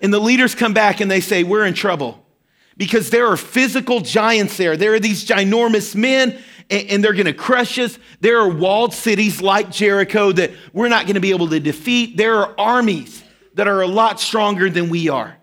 And 0.00 0.12
the 0.12 0.20
leaders 0.20 0.54
come 0.54 0.74
back 0.74 1.00
and 1.00 1.10
they 1.10 1.20
say, 1.20 1.44
We're 1.44 1.66
in 1.66 1.74
trouble 1.74 2.24
because 2.76 3.10
there 3.10 3.28
are 3.28 3.36
physical 3.36 4.00
giants 4.00 4.56
there. 4.56 4.76
There 4.76 4.94
are 4.94 5.00
these 5.00 5.24
ginormous 5.24 5.94
men 5.94 6.38
and 6.70 7.04
they're 7.04 7.12
going 7.12 7.26
to 7.26 7.34
crush 7.34 7.78
us. 7.78 7.98
There 8.20 8.40
are 8.40 8.48
walled 8.48 8.94
cities 8.94 9.42
like 9.42 9.70
Jericho 9.70 10.32
that 10.32 10.52
we're 10.72 10.88
not 10.88 11.04
going 11.04 11.14
to 11.14 11.20
be 11.20 11.30
able 11.30 11.48
to 11.48 11.60
defeat. 11.60 12.16
There 12.16 12.36
are 12.36 12.54
armies 12.58 13.22
that 13.54 13.68
are 13.68 13.82
a 13.82 13.86
lot 13.86 14.20
stronger 14.20 14.70
than 14.70 14.88
we 14.88 15.08
are. 15.08 15.36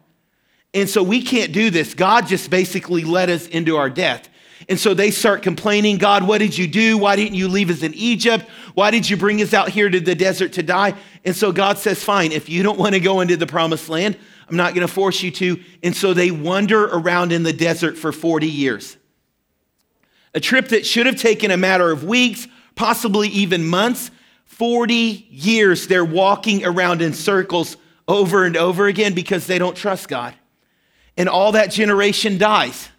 And 0.74 0.90
so 0.90 1.04
we 1.04 1.22
can't 1.22 1.52
do 1.52 1.70
this. 1.70 1.94
God 1.94 2.28
just 2.28 2.50
basically 2.50 3.04
led 3.04 3.30
us 3.30 3.48
into 3.48 3.78
our 3.78 3.90
death. 3.90 4.30
And 4.68 4.80
so 4.80 4.94
they 4.94 5.12
start 5.12 5.42
complaining 5.42 5.98
God, 5.98 6.28
what 6.28 6.40
did 6.40 6.58
you 6.58 6.68
do? 6.68 6.98
Why 6.98 7.16
didn't 7.16 7.36
you 7.36 7.48
leave 7.48 7.70
us 7.70 7.82
in 7.84 7.94
Egypt? 7.94 8.46
Why 8.74 8.92
did 8.92 9.10
you 9.10 9.18
bring 9.18 9.42
us 9.42 9.54
out 9.54 9.70
here 9.70 9.90
to 9.90 10.00
the 10.00 10.16
desert 10.16 10.54
to 10.54 10.64
die? 10.64 10.96
And 11.26 11.36
so 11.36 11.52
God 11.52 11.78
says, 11.78 12.04
Fine, 12.04 12.32
if 12.32 12.50
you 12.50 12.64
don't 12.64 12.80
want 12.80 12.94
to 12.94 13.00
go 13.00 13.22
into 13.22 13.38
the 13.38 13.48
promised 13.48 13.90
land, 13.90 14.18
I'm 14.50 14.58
not 14.58 14.74
going 14.74 14.86
to 14.86 14.94
force 14.94 15.22
you 15.22 15.32
to. 15.32 15.60
And 15.84 15.96
so 15.96 16.14
they 16.14 16.32
wander 16.32 16.86
around 16.86 17.32
in 17.32 17.44
the 17.44 17.54
desert 17.54 17.98
for 17.98 18.12
40 18.12 18.48
years. 18.48 18.98
A 20.34 20.40
trip 20.40 20.70
that 20.70 20.86
should 20.86 21.06
have 21.06 21.18
taken 21.18 21.52
a 21.52 21.58
matter 21.58 21.92
of 21.92 22.04
weeks, 22.04 22.48
possibly 22.76 23.30
even 23.30 23.68
months. 23.68 24.12
40 24.46 25.28
years 25.30 25.88
they're 25.88 26.06
walking 26.06 26.66
around 26.66 27.02
in 27.02 27.14
circles 27.14 27.78
over 28.08 28.44
and 28.44 28.58
over 28.58 28.88
again 28.88 29.14
because 29.14 29.48
they 29.48 29.60
don't 29.60 29.76
trust 29.76 30.08
God. 30.08 30.34
And 31.16 31.30
all 31.30 31.54
that 31.54 31.72
generation 31.72 32.38
dies. 32.38 32.90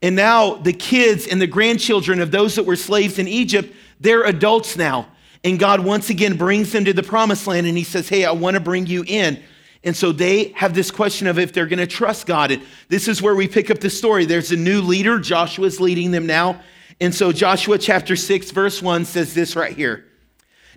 And 0.00 0.16
now 0.16 0.54
the 0.54 0.72
kids 0.72 1.26
and 1.26 1.40
the 1.40 1.46
grandchildren 1.46 2.20
of 2.20 2.30
those 2.30 2.56
that 2.56 2.64
were 2.64 2.76
slaves 2.76 3.18
in 3.18 3.26
Egypt, 3.26 3.74
they're 4.00 4.24
adults 4.24 4.76
now. 4.76 5.08
And 5.44 5.58
God 5.58 5.80
once 5.80 6.08
again 6.08 6.36
brings 6.36 6.72
them 6.72 6.86
to 6.86 6.92
the 6.92 7.02
promised 7.02 7.46
land 7.46 7.66
and 7.66 7.76
he 7.76 7.84
says, 7.84 8.08
Hey, 8.08 8.24
I 8.24 8.32
want 8.32 8.54
to 8.54 8.60
bring 8.60 8.86
you 8.86 9.04
in. 9.06 9.42
And 9.84 9.94
so 9.94 10.12
they 10.12 10.44
have 10.56 10.74
this 10.74 10.90
question 10.90 11.26
of 11.26 11.38
if 11.38 11.52
they're 11.52 11.66
going 11.66 11.78
to 11.78 11.86
trust 11.86 12.26
God. 12.26 12.50
And 12.50 12.62
this 12.88 13.06
is 13.06 13.20
where 13.20 13.34
we 13.34 13.46
pick 13.46 13.70
up 13.70 13.80
the 13.80 13.90
story. 13.90 14.24
There's 14.24 14.50
a 14.50 14.56
new 14.56 14.80
leader. 14.80 15.18
Joshua's 15.18 15.78
leading 15.78 16.10
them 16.10 16.26
now. 16.26 16.62
And 17.00 17.14
so 17.14 17.32
Joshua 17.32 17.76
chapter 17.76 18.16
6, 18.16 18.50
verse 18.52 18.80
1 18.80 19.04
says 19.04 19.34
this 19.34 19.54
right 19.54 19.76
here. 19.76 20.06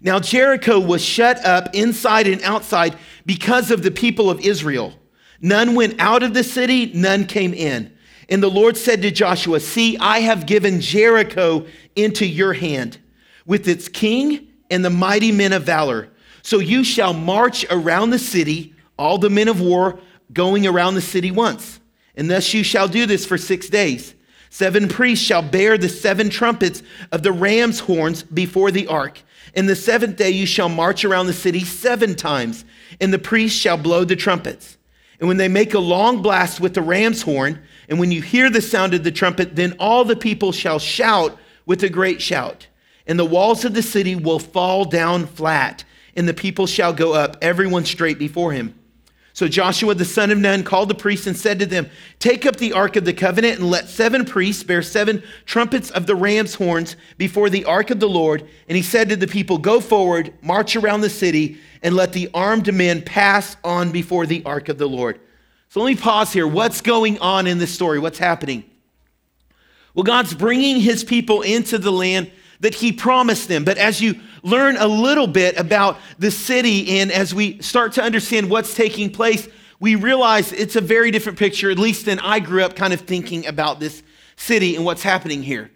Now 0.01 0.19
Jericho 0.19 0.79
was 0.79 1.03
shut 1.03 1.43
up 1.45 1.73
inside 1.73 2.27
and 2.27 2.41
outside 2.41 2.97
because 3.25 3.71
of 3.71 3.83
the 3.83 3.91
people 3.91 4.29
of 4.29 4.41
Israel. 4.41 4.93
None 5.39 5.73
went 5.75 5.99
out 5.99 6.23
of 6.23 6.33
the 6.33 6.43
city, 6.43 6.91
none 6.93 7.25
came 7.25 7.53
in. 7.53 7.93
And 8.27 8.43
the 8.43 8.49
Lord 8.49 8.75
said 8.75 9.01
to 9.03 9.11
Joshua, 9.11 9.61
See, 9.61 9.97
I 9.97 10.19
have 10.19 10.45
given 10.45 10.81
Jericho 10.81 11.65
into 11.95 12.25
your 12.25 12.53
hand 12.53 12.97
with 13.47 13.67
its 13.67 13.87
king 13.87 14.47
and 14.69 14.85
the 14.85 14.91
mighty 14.91 15.31
men 15.31 15.53
of 15.53 15.63
valor. 15.63 16.09
So 16.43 16.59
you 16.59 16.83
shall 16.83 17.13
march 17.13 17.65
around 17.71 18.11
the 18.11 18.19
city 18.19 18.75
all 18.97 19.17
the 19.17 19.29
men 19.29 19.47
of 19.47 19.59
war 19.59 19.99
going 20.31 20.67
around 20.67 20.93
the 20.93 21.01
city 21.01 21.31
once. 21.31 21.79
And 22.15 22.29
thus 22.29 22.53
you 22.53 22.63
shall 22.63 22.87
do 22.87 23.05
this 23.05 23.25
for 23.25 23.37
six 23.37 23.69
days. 23.69 24.13
Seven 24.49 24.87
priests 24.87 25.25
shall 25.25 25.41
bear 25.41 25.77
the 25.77 25.89
seven 25.89 26.29
trumpets 26.29 26.81
of 27.11 27.23
the 27.23 27.31
ram's 27.31 27.79
horns 27.79 28.23
before 28.23 28.71
the 28.71 28.87
ark. 28.87 29.21
In 29.53 29.65
the 29.65 29.75
seventh 29.75 30.17
day 30.17 30.29
you 30.29 30.45
shall 30.45 30.69
march 30.69 31.03
around 31.03 31.27
the 31.27 31.33
city 31.33 31.63
seven 31.63 32.15
times, 32.15 32.65
and 32.99 33.13
the 33.13 33.19
priests 33.19 33.57
shall 33.59 33.77
blow 33.77 34.03
the 34.03 34.15
trumpets. 34.15 34.77
And 35.19 35.27
when 35.27 35.37
they 35.37 35.47
make 35.47 35.73
a 35.73 35.79
long 35.79 36.21
blast 36.21 36.59
with 36.59 36.73
the 36.73 36.81
ram's 36.81 37.23
horn, 37.23 37.61
and 37.89 37.99
when 37.99 38.11
you 38.11 38.21
hear 38.21 38.49
the 38.49 38.61
sound 38.61 38.93
of 38.93 39.03
the 39.03 39.11
trumpet, 39.11 39.55
then 39.55 39.75
all 39.79 40.05
the 40.05 40.15
people 40.15 40.51
shall 40.51 40.79
shout 40.79 41.37
with 41.65 41.83
a 41.83 41.89
great 41.89 42.21
shout. 42.21 42.67
And 43.07 43.17
the 43.17 43.25
walls 43.25 43.65
of 43.65 43.73
the 43.73 43.81
city 43.81 44.15
will 44.15 44.39
fall 44.39 44.85
down 44.85 45.25
flat, 45.25 45.83
and 46.15 46.27
the 46.27 46.33
people 46.33 46.67
shall 46.67 46.93
go 46.93 47.13
up, 47.13 47.37
everyone 47.41 47.85
straight 47.85 48.19
before 48.19 48.51
him. 48.51 48.77
So 49.37 49.47
Joshua 49.47 49.93
the 49.93 50.03
son 50.03 50.31
of 50.31 50.39
Nun 50.39 50.63
called 50.63 50.89
the 50.89 50.95
priests 50.95 51.27
and 51.27 51.37
said 51.37 51.59
to 51.59 51.67
them, 51.67 51.91
Take 52.17 52.47
up 52.47 52.55
the 52.55 52.73
ark 52.73 52.95
of 52.95 53.05
the 53.05 53.13
covenant 53.13 53.59
and 53.59 53.69
let 53.69 53.87
seven 53.87 54.25
priests 54.25 54.63
bear 54.63 54.81
seven 54.81 55.21
trumpets 55.45 55.91
of 55.91 56.07
the 56.07 56.15
ram's 56.15 56.55
horns 56.55 56.95
before 57.19 57.51
the 57.51 57.63
ark 57.65 57.91
of 57.91 57.99
the 57.99 58.09
Lord. 58.09 58.49
And 58.67 58.75
he 58.75 58.81
said 58.81 59.09
to 59.09 59.15
the 59.15 59.27
people, 59.27 59.59
Go 59.59 59.79
forward, 59.79 60.33
march 60.41 60.75
around 60.75 61.01
the 61.01 61.09
city, 61.11 61.59
and 61.83 61.95
let 61.95 62.13
the 62.13 62.31
armed 62.33 62.73
men 62.73 63.03
pass 63.03 63.55
on 63.63 63.91
before 63.91 64.25
the 64.25 64.43
ark 64.43 64.69
of 64.69 64.79
the 64.79 64.89
Lord. 64.89 65.19
So 65.69 65.83
let 65.83 65.89
me 65.93 66.01
pause 66.01 66.33
here. 66.33 66.47
What's 66.47 66.81
going 66.81 67.19
on 67.19 67.45
in 67.45 67.59
this 67.59 67.71
story? 67.71 67.99
What's 67.99 68.17
happening? 68.17 68.63
Well, 69.93 70.03
God's 70.03 70.33
bringing 70.33 70.79
his 70.79 71.03
people 71.03 71.43
into 71.43 71.77
the 71.77 71.91
land 71.91 72.31
that 72.59 72.75
he 72.75 72.91
promised 72.91 73.47
them. 73.47 73.63
But 73.63 73.77
as 73.77 74.01
you 74.01 74.15
learn 74.43 74.77
a 74.77 74.87
little 74.87 75.27
bit 75.27 75.57
about 75.57 75.97
the 76.19 76.31
city 76.31 76.99
and 76.99 77.11
as 77.11 77.33
we 77.33 77.61
start 77.61 77.93
to 77.93 78.03
understand 78.03 78.49
what's 78.49 78.73
taking 78.73 79.11
place, 79.11 79.47
we 79.79 79.95
realize 79.95 80.51
it's 80.53 80.75
a 80.75 80.81
very 80.81 81.11
different 81.11 81.37
picture, 81.37 81.69
at 81.69 81.77
least 81.77 82.05
than 82.05 82.19
I 82.19 82.39
grew 82.39 82.63
up 82.63 82.75
kind 82.75 82.93
of 82.93 83.01
thinking 83.01 83.45
about 83.45 83.79
this 83.79 84.01
city 84.35 84.75
and 84.75 84.83
what's 84.83 85.03
happening 85.03 85.43
here. 85.43 85.69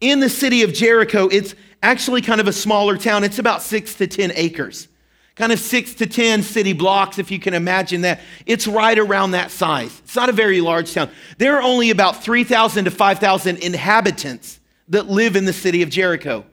In 0.00 0.20
the 0.20 0.28
city 0.28 0.62
of 0.62 0.72
Jericho, 0.72 1.28
it's 1.28 1.54
actually 1.82 2.22
kind 2.22 2.40
of 2.40 2.48
a 2.48 2.52
smaller 2.52 2.96
town. 2.96 3.24
It's 3.24 3.38
about 3.38 3.62
six 3.62 3.94
to 3.96 4.06
10 4.06 4.32
acres, 4.34 4.88
kind 5.34 5.52
of 5.52 5.58
six 5.58 5.94
to 5.94 6.06
10 6.06 6.42
city 6.42 6.72
blocks, 6.72 7.18
if 7.18 7.30
you 7.30 7.40
can 7.40 7.54
imagine 7.54 8.02
that. 8.02 8.20
It's 8.46 8.66
right 8.66 8.98
around 8.98 9.32
that 9.32 9.50
size. 9.50 10.00
It's 10.04 10.16
not 10.16 10.28
a 10.28 10.32
very 10.32 10.60
large 10.60 10.92
town. 10.94 11.10
There 11.38 11.56
are 11.56 11.62
only 11.62 11.90
about 11.90 12.22
3,000 12.22 12.84
to 12.84 12.90
5,000 12.90 13.58
inhabitants 13.58 14.59
that 14.90 15.08
live 15.08 15.36
in 15.36 15.44
the 15.44 15.52
city 15.52 15.82
of 15.82 15.88
Jericho. 15.88 16.44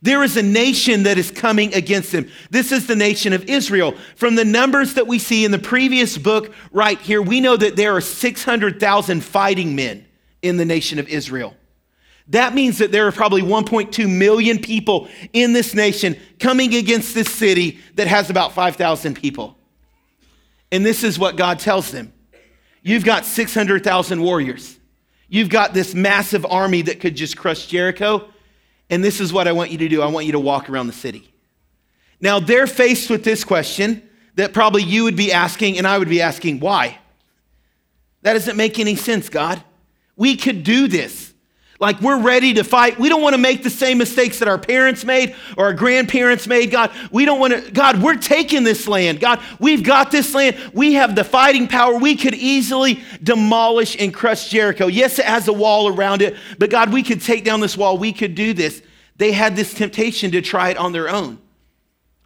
There 0.00 0.22
is 0.22 0.36
a 0.36 0.42
nation 0.42 1.02
that 1.02 1.18
is 1.18 1.30
coming 1.30 1.74
against 1.74 2.12
them. 2.12 2.30
This 2.50 2.70
is 2.70 2.86
the 2.86 2.94
nation 2.94 3.32
of 3.32 3.44
Israel. 3.46 3.96
From 4.14 4.36
the 4.36 4.44
numbers 4.44 4.94
that 4.94 5.08
we 5.08 5.18
see 5.18 5.44
in 5.44 5.50
the 5.50 5.58
previous 5.58 6.16
book 6.16 6.54
right 6.70 7.00
here, 7.00 7.20
we 7.20 7.40
know 7.40 7.56
that 7.56 7.74
there 7.74 7.96
are 7.96 8.00
600,000 8.00 9.20
fighting 9.24 9.74
men 9.74 10.06
in 10.40 10.56
the 10.56 10.64
nation 10.64 11.00
of 11.00 11.08
Israel. 11.08 11.56
That 12.28 12.54
means 12.54 12.78
that 12.78 12.92
there 12.92 13.06
are 13.06 13.12
probably 13.12 13.42
1.2 13.42 14.08
million 14.08 14.58
people 14.58 15.08
in 15.32 15.52
this 15.52 15.74
nation 15.74 16.16
coming 16.38 16.74
against 16.74 17.14
this 17.14 17.30
city 17.30 17.78
that 17.94 18.06
has 18.06 18.30
about 18.30 18.52
5,000 18.52 19.14
people. 19.14 19.56
And 20.70 20.84
this 20.84 21.02
is 21.02 21.18
what 21.18 21.36
God 21.36 21.58
tells 21.58 21.90
them 21.90 22.12
You've 22.82 23.04
got 23.04 23.24
600,000 23.24 24.22
warriors. 24.22 24.77
You've 25.28 25.50
got 25.50 25.74
this 25.74 25.94
massive 25.94 26.46
army 26.46 26.82
that 26.82 27.00
could 27.00 27.14
just 27.14 27.36
crush 27.36 27.66
Jericho. 27.66 28.28
And 28.90 29.04
this 29.04 29.20
is 29.20 29.32
what 29.32 29.46
I 29.46 29.52
want 29.52 29.70
you 29.70 29.78
to 29.78 29.88
do 29.88 30.02
I 30.02 30.06
want 30.06 30.26
you 30.26 30.32
to 30.32 30.40
walk 30.40 30.70
around 30.70 30.86
the 30.86 30.92
city. 30.92 31.32
Now, 32.20 32.40
they're 32.40 32.66
faced 32.66 33.10
with 33.10 33.24
this 33.24 33.44
question 33.44 34.02
that 34.34 34.52
probably 34.52 34.82
you 34.82 35.04
would 35.04 35.16
be 35.16 35.32
asking, 35.32 35.78
and 35.78 35.86
I 35.86 35.98
would 35.98 36.08
be 36.08 36.20
asking, 36.20 36.60
why? 36.60 36.98
That 38.22 38.32
doesn't 38.32 38.56
make 38.56 38.78
any 38.78 38.96
sense, 38.96 39.28
God. 39.28 39.62
We 40.16 40.36
could 40.36 40.64
do 40.64 40.88
this. 40.88 41.27
Like 41.80 42.00
we're 42.00 42.20
ready 42.20 42.54
to 42.54 42.64
fight. 42.64 42.98
We 42.98 43.08
don't 43.08 43.22
want 43.22 43.34
to 43.34 43.40
make 43.40 43.62
the 43.62 43.70
same 43.70 43.98
mistakes 43.98 44.40
that 44.40 44.48
our 44.48 44.58
parents 44.58 45.04
made 45.04 45.36
or 45.56 45.66
our 45.66 45.72
grandparents 45.72 46.48
made. 46.48 46.72
God, 46.72 46.90
we 47.12 47.24
don't 47.24 47.38
want 47.38 47.52
to, 47.52 47.70
God, 47.70 48.02
we're 48.02 48.16
taking 48.16 48.64
this 48.64 48.88
land. 48.88 49.20
God, 49.20 49.40
we've 49.60 49.84
got 49.84 50.10
this 50.10 50.34
land. 50.34 50.56
We 50.74 50.94
have 50.94 51.14
the 51.14 51.22
fighting 51.22 51.68
power. 51.68 51.96
We 51.96 52.16
could 52.16 52.34
easily 52.34 53.00
demolish 53.22 53.96
and 54.00 54.12
crush 54.12 54.48
Jericho. 54.48 54.88
Yes, 54.88 55.20
it 55.20 55.26
has 55.26 55.46
a 55.46 55.52
wall 55.52 55.86
around 55.88 56.20
it, 56.20 56.36
but 56.58 56.68
God, 56.68 56.92
we 56.92 57.04
could 57.04 57.22
take 57.22 57.44
down 57.44 57.60
this 57.60 57.76
wall. 57.76 57.96
We 57.96 58.12
could 58.12 58.34
do 58.34 58.52
this. 58.54 58.82
They 59.16 59.30
had 59.30 59.54
this 59.54 59.72
temptation 59.72 60.32
to 60.32 60.42
try 60.42 60.70
it 60.70 60.78
on 60.78 60.90
their 60.90 61.08
own 61.08 61.38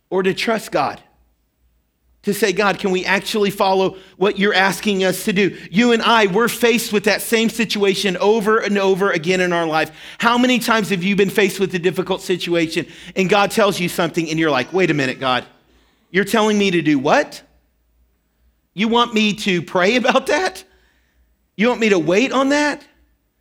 or 0.09 0.23
to 0.23 0.33
trust 0.33 0.73
God 0.73 1.03
to 2.23 2.33
say, 2.33 2.53
God, 2.53 2.79
can 2.79 2.93
we 2.93 3.05
actually 3.05 3.51
follow 3.51 3.97
what 4.17 4.39
you're 4.39 4.55
asking 4.55 5.03
us 5.03 5.25
to 5.25 5.33
do? 5.33 5.59
You 5.71 5.93
and 5.93 6.01
I, 6.01 6.27
we're 6.27 6.49
faced 6.49 6.93
with 6.93 7.05
that 7.05 7.21
same 7.21 7.49
situation 7.49 8.17
over 8.19 8.59
and 8.59 8.79
over 8.79 9.11
again 9.11 9.41
in 9.41 9.53
our 9.53 9.67
life. 9.67 9.91
How 10.19 10.39
many 10.39 10.61
times 10.61 10.91
have 10.91 11.03
you 11.03 11.17
been 11.17 11.31
faced 11.31 11.59
with 11.59 11.75
a 11.75 11.81
difficult 11.81 12.21
situation 12.21 12.87
and 13.17 13.29
God 13.29 13.51
tells 13.51 13.81
you 13.81 13.89
something 13.89 14.31
and 14.31 14.39
you're 14.39 14.53
like, 14.53 14.73
wait 14.73 14.91
a 14.91 14.95
minute, 14.95 15.19
God, 15.19 15.45
you're 16.11 16.25
telling 16.25 16.57
me 16.57 16.71
to 16.71 16.81
do 16.81 16.99
what? 16.99 17.43
You 18.73 18.89
want 18.89 19.13
me 19.13 19.35
to 19.35 19.61
pray 19.61 19.97
about 19.97 20.29
that? 20.29 20.65
You 21.57 21.69
want 21.69 21.81
me 21.81 21.89
to 21.91 21.99
wait 21.99 22.33
on 22.33 22.51
that? 22.51 22.87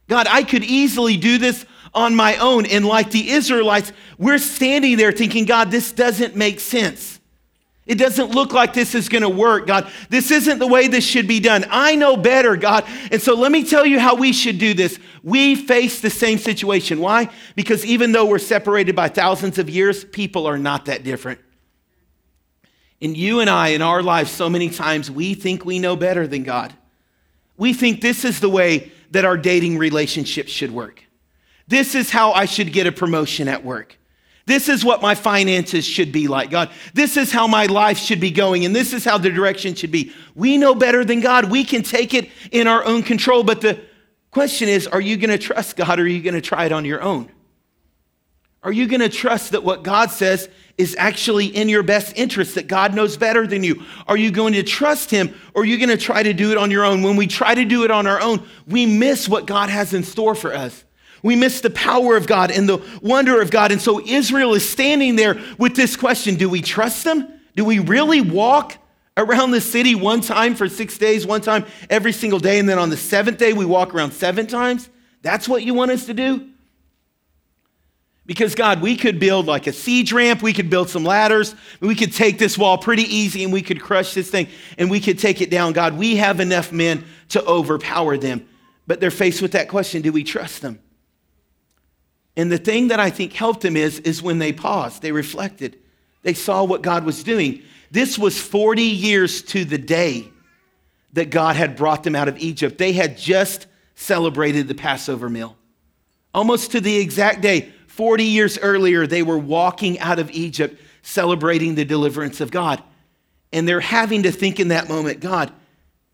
God, 0.10 0.28
I 0.30 0.44
could 0.44 0.64
easily 0.64 1.18
do 1.18 1.38
this 1.38 1.66
on 1.94 2.16
my 2.16 2.36
own. 2.38 2.66
And 2.66 2.86
like 2.86 3.12
the 3.12 3.30
Israelites, 3.30 3.94
we're 4.18 4.40
standing 4.40 4.98
there 4.98 5.12
thinking, 5.12 5.46
God, 5.46 5.72
this 5.72 5.92
doesn't 5.92 6.36
make 6.36 6.60
sense. 6.60 7.21
It 7.88 7.96
doesn't 7.96 8.32
look 8.32 8.54
like 8.54 8.74
this 8.74 8.94
is 8.94 9.10
going 9.10 9.24
to 9.24 9.30
work, 9.30 9.66
God. 9.66 9.92
This 10.10 10.30
isn't 10.30 10.60
the 10.60 10.68
way 10.68 10.88
this 10.88 11.04
should 11.04 11.28
be 11.28 11.40
done. 11.40 11.66
I 11.70 11.96
know 11.96 12.16
better, 12.16 12.56
God. 12.56 12.86
And 13.12 13.22
so 13.22 13.34
let 13.34 13.52
me 13.52 13.64
tell 13.64 13.86
you 13.86 14.00
how 14.00 14.16
we 14.16 14.34
should 14.34 14.60
do 14.60 14.74
this. 14.74 15.00
We 15.24 15.56
face 15.56 16.00
the 16.00 16.12
same 16.12 16.38
situation. 16.38 17.00
Why? 17.00 17.30
Because 17.56 17.84
even 17.84 18.12
though 18.12 18.28
we're 18.28 18.40
separated 18.40 18.96
by 18.96 19.10
thousands 19.10 19.58
of 19.58 19.70
years, 19.70 20.06
people 20.06 20.46
are 20.46 20.60
not 20.60 20.86
that 20.86 21.04
different. 21.04 21.40
And 23.02 23.18
you 23.18 23.40
and 23.40 23.50
I, 23.50 23.70
in 23.70 23.82
our 23.82 24.04
lives, 24.04 24.30
so 24.30 24.48
many 24.48 24.70
times, 24.70 25.10
we 25.10 25.34
think 25.34 25.66
we 25.66 25.80
know 25.80 25.96
better 25.96 26.28
than 26.28 26.44
God. 26.44 26.74
We 27.58 27.74
think 27.74 28.00
this 28.02 28.24
is 28.24 28.40
the 28.40 28.50
way 28.50 28.92
that 29.10 29.26
our 29.26 29.38
dating 29.38 29.80
relationship 29.80 30.48
should 30.48 30.72
work. 30.72 31.04
This 31.68 31.96
is 31.96 32.12
how 32.12 32.32
I 32.32 32.46
should 32.46 32.72
get 32.74 32.86
a 32.86 32.92
promotion 32.92 33.48
at 33.48 33.64
work. 33.64 33.98
This 34.46 34.70
is 34.70 34.84
what 34.84 35.02
my 35.02 35.16
finances 35.16 35.86
should 35.86 36.12
be 36.12 36.28
like, 36.28 36.50
God. 36.50 36.70
This 36.94 37.16
is 37.16 37.32
how 37.32 37.48
my 37.48 37.68
life 37.68 37.98
should 37.98 38.20
be 38.20 38.32
going, 38.32 38.66
and 38.66 38.76
this 38.76 38.92
is 38.92 39.06
how 39.06 39.18
the 39.18 39.30
direction 39.30 39.76
should 39.76 39.92
be. 39.92 40.12
We 40.36 40.58
know 40.58 40.74
better 40.74 41.06
than 41.06 41.20
God. 41.20 41.52
We 41.52 41.64
can 41.64 41.84
take 41.84 42.14
it 42.14 42.30
in 42.52 42.68
our 42.68 42.84
own 42.84 43.04
control, 43.04 43.44
but 43.44 43.62
the 43.62 43.80
question 44.32 44.68
is 44.68 44.88
are 44.88 45.02
you 45.02 45.18
going 45.18 45.30
to 45.30 45.38
trust 45.38 45.76
God 45.76 46.00
or 46.00 46.04
are 46.04 46.08
you 46.08 46.22
going 46.22 46.34
to 46.34 46.42
try 46.42 46.66
it 46.66 46.72
on 46.72 46.86
your 46.86 47.02
own? 47.02 47.30
Are 48.64 48.72
you 48.72 48.88
going 48.88 49.02
to 49.02 49.10
trust 49.10 49.52
that 49.54 49.64
what 49.64 49.82
God 49.82 50.12
says 50.12 50.48
is 50.78 50.96
actually 51.00 51.48
in 51.48 51.68
your 51.68 51.82
best 51.82 52.16
interest, 52.16 52.56
that 52.56 52.68
God 52.68 52.94
knows 52.94 53.18
better 53.18 53.48
than 53.48 53.64
you? 53.64 53.84
Are 54.08 54.18
you 54.18 54.30
going 54.30 54.54
to 54.54 54.64
trust 54.64 55.10
Him 55.10 55.34
or 55.56 55.64
are 55.64 55.66
you 55.66 55.78
going 55.78 55.90
to 55.90 55.98
try 55.98 56.22
to 56.22 56.34
do 56.34 56.52
it 56.52 56.58
on 56.58 56.70
your 56.70 56.86
own? 56.86 57.02
When 57.02 57.16
we 57.16 57.26
try 57.26 57.56
to 57.56 57.66
do 57.66 57.84
it 57.84 57.92
on 57.92 58.06
our 58.06 58.22
own, 58.22 58.48
we 58.68 58.86
miss 58.86 59.28
what 59.28 59.48
God 59.48 59.70
has 59.70 59.94
in 59.94 60.04
store 60.04 60.36
for 60.36 60.54
us. 60.54 60.84
We 61.24 61.36
miss 61.36 61.62
the 61.62 61.70
power 61.70 62.18
of 62.18 62.28
God 62.28 62.52
and 62.52 62.68
the 62.68 62.80
wonder 63.02 63.42
of 63.42 63.52
God. 63.52 63.72
And 63.72 63.82
so 63.82 64.02
Israel 64.06 64.54
is 64.54 64.68
standing 64.68 65.16
there 65.16 65.40
with 65.58 65.76
this 65.76 65.96
question 65.96 66.36
Do 66.36 66.50
we 66.50 66.62
trust 66.62 67.06
Him? 67.06 67.28
Do 67.56 67.66
we 67.66 67.80
really 67.80 68.22
walk 68.22 68.78
around 69.18 69.52
the 69.52 69.62
city 69.62 69.94
one 69.94 70.22
time 70.22 70.56
for 70.56 70.68
six 70.70 70.98
days, 70.98 71.26
one 71.26 71.42
time 71.42 71.66
every 71.90 72.14
single 72.14 72.40
day, 72.40 72.60
and 72.60 72.68
then 72.68 72.80
on 72.80 72.90
the 72.90 72.98
seventh 72.98 73.38
day 73.38 73.54
we 73.54 73.66
walk 73.66 73.94
around 73.94 74.12
seven 74.14 74.48
times? 74.48 74.90
That's 75.22 75.48
what 75.48 75.64
you 75.64 75.74
want 75.74 75.92
us 75.92 76.06
to 76.08 76.14
do? 76.14 76.48
Because, 78.26 78.56
God, 78.56 78.82
we 78.82 78.96
could 78.96 79.20
build 79.20 79.48
like 79.48 79.68
a 79.68 79.74
siege 79.74 80.14
ramp, 80.14 80.42
we 80.42 80.54
could 80.54 80.70
build 80.70 80.90
some 80.90 81.04
ladders, 81.04 81.54
we 81.80 81.96
could 81.96 82.14
take 82.14 82.38
this 82.38 82.58
wall 82.58 82.78
pretty 82.78 83.04
easy 83.04 83.44
and 83.44 83.52
we 83.52 83.62
could 83.62 83.82
crush 83.82 84.14
this 84.14 84.30
thing 84.30 84.48
and 84.78 84.90
we 84.90 85.00
could 85.00 85.20
take 85.20 85.42
it 85.42 85.50
down. 85.50 85.74
God, 85.74 85.98
we 85.98 86.16
have 86.18 86.40
enough 86.40 86.72
men 86.72 87.04
to 87.30 87.44
overpower 87.46 88.18
them. 88.18 88.48
But 88.88 89.00
they're 89.00 89.12
faced 89.12 89.42
with 89.42 89.52
that 89.54 89.68
question 89.68 90.02
do 90.02 90.12
we 90.12 90.24
trust 90.24 90.62
them? 90.62 90.80
And 92.36 92.52
the 92.52 92.58
thing 92.58 92.88
that 92.90 93.00
I 93.00 93.10
think 93.10 93.34
helped 93.34 93.62
them 93.62 93.76
is, 93.76 94.00
is 94.00 94.22
when 94.22 94.40
they 94.40 94.54
paused, 94.54 95.02
they 95.02 95.12
reflected, 95.12 95.78
they 96.24 96.34
saw 96.34 96.64
what 96.64 96.82
God 96.82 97.04
was 97.04 97.24
doing. 97.24 97.64
This 97.90 98.18
was 98.18 98.40
40 98.40 98.82
years 98.82 99.42
to 99.44 99.66
the 99.66 99.78
day 99.78 100.30
that 101.14 101.30
God 101.30 101.56
had 101.56 101.76
brought 101.76 102.04
them 102.04 102.16
out 102.16 102.28
of 102.28 102.38
Egypt. 102.38 102.78
They 102.78 102.94
had 102.94 103.18
just 103.18 103.68
celebrated 103.96 104.68
the 104.68 104.76
Passover 104.76 105.30
meal. 105.30 105.58
Almost 106.34 106.72
to 106.72 106.80
the 106.80 106.96
exact 106.96 107.42
day, 107.42 107.70
40 107.88 108.24
years 108.24 108.58
earlier, 108.60 109.06
they 109.06 109.24
were 109.24 109.38
walking 109.38 110.00
out 110.00 110.20
of 110.20 110.32
Egypt 110.32 110.82
celebrating 111.02 111.76
the 111.76 111.84
deliverance 111.84 112.40
of 112.40 112.52
God. 112.52 112.82
And 113.52 113.68
they're 113.68 113.82
having 113.82 114.24
to 114.24 114.32
think 114.32 114.60
in 114.60 114.70
that 114.70 114.88
moment 114.88 115.20
God, 115.20 115.52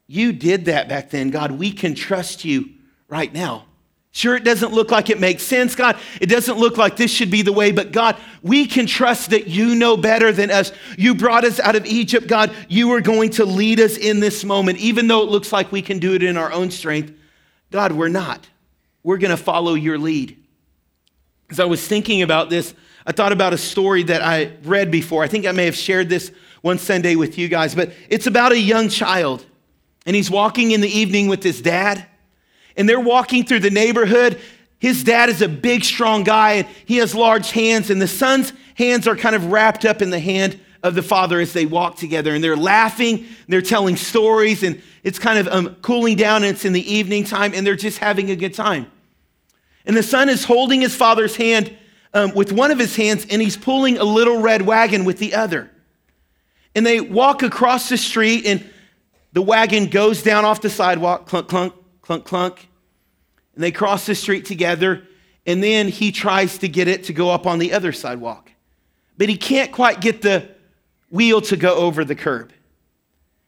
you 0.07 0.33
did 0.33 0.65
that 0.65 0.89
back 0.89 1.11
then. 1.11 1.29
God, 1.29 1.51
we 1.51 1.71
can 1.71 1.93
trust 1.93 2.43
you 2.43 2.69
right 3.07 3.31
now. 3.31 3.66
Sure, 4.17 4.35
it 4.35 4.43
doesn't 4.43 4.73
look 4.73 4.89
like 4.89 5.11
it 5.11 5.19
makes 5.19 5.43
sense, 5.43 5.75
God. 5.75 5.95
It 6.19 6.25
doesn't 6.25 6.57
look 6.57 6.75
like 6.75 6.95
this 6.95 7.11
should 7.11 7.29
be 7.29 7.43
the 7.43 7.53
way, 7.53 7.71
but 7.71 7.91
God, 7.91 8.15
we 8.41 8.65
can 8.65 8.87
trust 8.87 9.29
that 9.29 9.45
you 9.45 9.75
know 9.75 9.95
better 9.95 10.31
than 10.31 10.49
us. 10.49 10.71
You 10.97 11.13
brought 11.13 11.43
us 11.43 11.59
out 11.59 11.75
of 11.75 11.85
Egypt, 11.85 12.25
God. 12.25 12.51
You 12.67 12.93
are 12.93 13.01
going 13.01 13.29
to 13.33 13.45
lead 13.45 13.79
us 13.79 13.95
in 13.95 14.19
this 14.19 14.43
moment, 14.43 14.79
even 14.79 15.07
though 15.07 15.21
it 15.21 15.29
looks 15.29 15.53
like 15.53 15.71
we 15.71 15.83
can 15.83 15.99
do 15.99 16.15
it 16.15 16.23
in 16.23 16.35
our 16.35 16.51
own 16.51 16.71
strength. 16.71 17.13
God, 17.69 17.91
we're 17.91 18.07
not. 18.07 18.49
We're 19.03 19.19
going 19.19 19.29
to 19.29 19.37
follow 19.37 19.75
your 19.75 19.99
lead. 19.99 20.35
As 21.51 21.59
I 21.59 21.65
was 21.65 21.87
thinking 21.87 22.23
about 22.23 22.49
this, 22.49 22.73
I 23.05 23.11
thought 23.11 23.31
about 23.31 23.53
a 23.53 23.57
story 23.59 24.01
that 24.01 24.23
I 24.23 24.53
read 24.63 24.89
before. 24.89 25.23
I 25.23 25.27
think 25.27 25.45
I 25.45 25.51
may 25.51 25.65
have 25.65 25.75
shared 25.75 26.09
this 26.09 26.31
one 26.61 26.79
Sunday 26.79 27.15
with 27.15 27.37
you 27.37 27.49
guys, 27.49 27.75
but 27.75 27.93
it's 28.09 28.25
about 28.25 28.51
a 28.51 28.59
young 28.59 28.89
child. 28.89 29.45
And 30.07 30.15
he's 30.15 30.31
walking 30.31 30.71
in 30.71 30.81
the 30.81 30.89
evening 30.89 31.27
with 31.27 31.43
his 31.43 31.61
dad. 31.61 32.07
And 32.77 32.87
they're 32.87 32.99
walking 32.99 33.45
through 33.45 33.59
the 33.59 33.69
neighborhood. 33.69 34.39
His 34.79 35.03
dad 35.03 35.29
is 35.29 35.41
a 35.41 35.49
big, 35.49 35.83
strong 35.83 36.23
guy, 36.23 36.53
and 36.53 36.67
he 36.85 36.97
has 36.97 37.15
large 37.15 37.51
hands. 37.51 37.89
And 37.89 38.01
the 38.01 38.07
son's 38.07 38.53
hands 38.75 39.07
are 39.07 39.15
kind 39.15 39.35
of 39.35 39.51
wrapped 39.51 39.83
up 39.83 40.01
in 40.01 40.11
the 40.11 40.19
hand 40.19 40.59
of 40.83 40.93
the 40.93 41.01
father 41.01 41.39
as 41.39 41.53
they 41.53 41.65
walk 41.65 41.95
together. 41.97 42.33
And 42.35 42.43
they're 42.43 42.55
laughing, 42.55 43.25
they're 43.47 43.61
telling 43.61 43.95
stories, 43.95 44.63
and 44.63 44.81
it's 45.03 45.19
kind 45.19 45.39
of 45.39 45.47
um, 45.47 45.75
cooling 45.81 46.15
down. 46.15 46.43
And 46.43 46.53
it's 46.53 46.63
in 46.63 46.73
the 46.73 46.93
evening 46.93 47.23
time, 47.23 47.53
and 47.53 47.65
they're 47.65 47.75
just 47.75 47.97
having 47.97 48.29
a 48.29 48.35
good 48.35 48.53
time. 48.53 48.91
And 49.85 49.97
the 49.97 50.03
son 50.03 50.29
is 50.29 50.43
holding 50.43 50.81
his 50.81 50.95
father's 50.95 51.35
hand 51.35 51.75
um, 52.13 52.33
with 52.35 52.51
one 52.51 52.71
of 52.71 52.77
his 52.77 52.95
hands, 52.95 53.25
and 53.29 53.41
he's 53.41 53.57
pulling 53.57 53.97
a 53.97 54.03
little 54.03 54.41
red 54.41 54.61
wagon 54.61 55.05
with 55.05 55.17
the 55.17 55.33
other. 55.33 55.71
And 56.75 56.85
they 56.85 57.01
walk 57.01 57.41
across 57.41 57.89
the 57.89 57.97
street, 57.97 58.45
and 58.45 58.69
the 59.33 59.41
wagon 59.41 59.87
goes 59.87 60.21
down 60.21 60.45
off 60.45 60.61
the 60.61 60.69
sidewalk, 60.69 61.25
clunk, 61.25 61.47
clunk, 61.47 61.73
clunk, 62.07 62.23
clunk. 62.23 62.69
And 63.53 63.63
they 63.63 63.71
cross 63.71 64.05
the 64.05 64.15
street 64.15 64.45
together, 64.45 65.03
and 65.45 65.61
then 65.61 65.89
he 65.89 66.11
tries 66.11 66.57
to 66.59 66.69
get 66.69 66.87
it 66.87 67.03
to 67.05 67.13
go 67.13 67.29
up 67.29 67.45
on 67.45 67.59
the 67.59 67.73
other 67.73 67.91
sidewalk. 67.91 68.49
But 69.17 69.27
he 69.29 69.35
can't 69.35 69.71
quite 69.71 69.99
get 69.99 70.21
the 70.21 70.47
wheel 71.09 71.41
to 71.41 71.57
go 71.57 71.75
over 71.75 72.05
the 72.05 72.15
curb. 72.15 72.53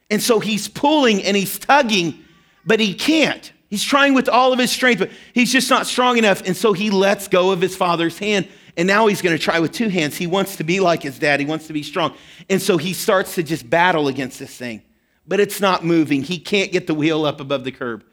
And 0.09 0.21
so 0.21 0.39
he's 0.39 0.67
pulling 0.67 1.23
and 1.23 1.37
he's 1.37 1.57
tugging, 1.57 2.25
but 2.65 2.79
he 2.79 2.93
can't. 2.93 3.51
He's 3.69 3.83
trying 3.83 4.13
with 4.13 4.27
all 4.27 4.51
of 4.51 4.59
his 4.59 4.71
strength, 4.71 4.99
but 4.99 5.11
he's 5.33 5.51
just 5.51 5.69
not 5.69 5.85
strong 5.85 6.17
enough. 6.17 6.41
And 6.45 6.57
so 6.57 6.73
he 6.73 6.89
lets 6.89 7.27
go 7.27 7.51
of 7.51 7.61
his 7.61 7.77
father's 7.77 8.17
hand. 8.17 8.47
And 8.75 8.87
now 8.87 9.07
he's 9.07 9.21
going 9.21 9.37
to 9.37 9.41
try 9.41 9.59
with 9.59 9.71
two 9.71 9.89
hands. 9.89 10.17
He 10.17 10.25
wants 10.25 10.55
to 10.55 10.63
be 10.63 10.79
like 10.79 11.03
his 11.03 11.19
dad, 11.19 11.39
he 11.39 11.45
wants 11.45 11.67
to 11.67 11.73
be 11.73 11.83
strong. 11.83 12.15
And 12.49 12.61
so 12.61 12.77
he 12.77 12.93
starts 12.93 13.35
to 13.35 13.43
just 13.43 13.69
battle 13.69 14.07
against 14.07 14.39
this 14.39 14.55
thing, 14.55 14.81
but 15.27 15.39
it's 15.39 15.61
not 15.61 15.85
moving. 15.85 16.23
He 16.23 16.39
can't 16.39 16.71
get 16.71 16.87
the 16.87 16.95
wheel 16.95 17.25
up 17.25 17.39
above 17.39 17.63
the 17.63 17.71
curb. 17.71 18.03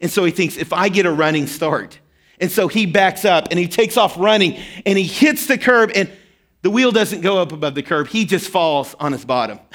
And 0.00 0.10
so 0.10 0.24
he 0.24 0.30
thinks, 0.30 0.56
if 0.56 0.72
I 0.72 0.88
get 0.88 1.06
a 1.06 1.12
running 1.12 1.46
start. 1.46 1.98
And 2.40 2.50
so 2.50 2.68
he 2.68 2.86
backs 2.86 3.24
up 3.24 3.48
and 3.50 3.58
he 3.58 3.66
takes 3.66 3.96
off 3.96 4.16
running 4.16 4.58
and 4.86 4.96
he 4.96 5.04
hits 5.04 5.46
the 5.46 5.58
curb 5.58 5.90
and 5.94 6.10
the 6.62 6.70
wheel 6.70 6.92
doesn't 6.92 7.20
go 7.20 7.38
up 7.38 7.52
above 7.52 7.74
the 7.74 7.82
curb. 7.82 8.08
He 8.08 8.24
just 8.24 8.48
falls 8.48 8.94
on 8.94 9.12
his 9.12 9.24
bottom. 9.24 9.58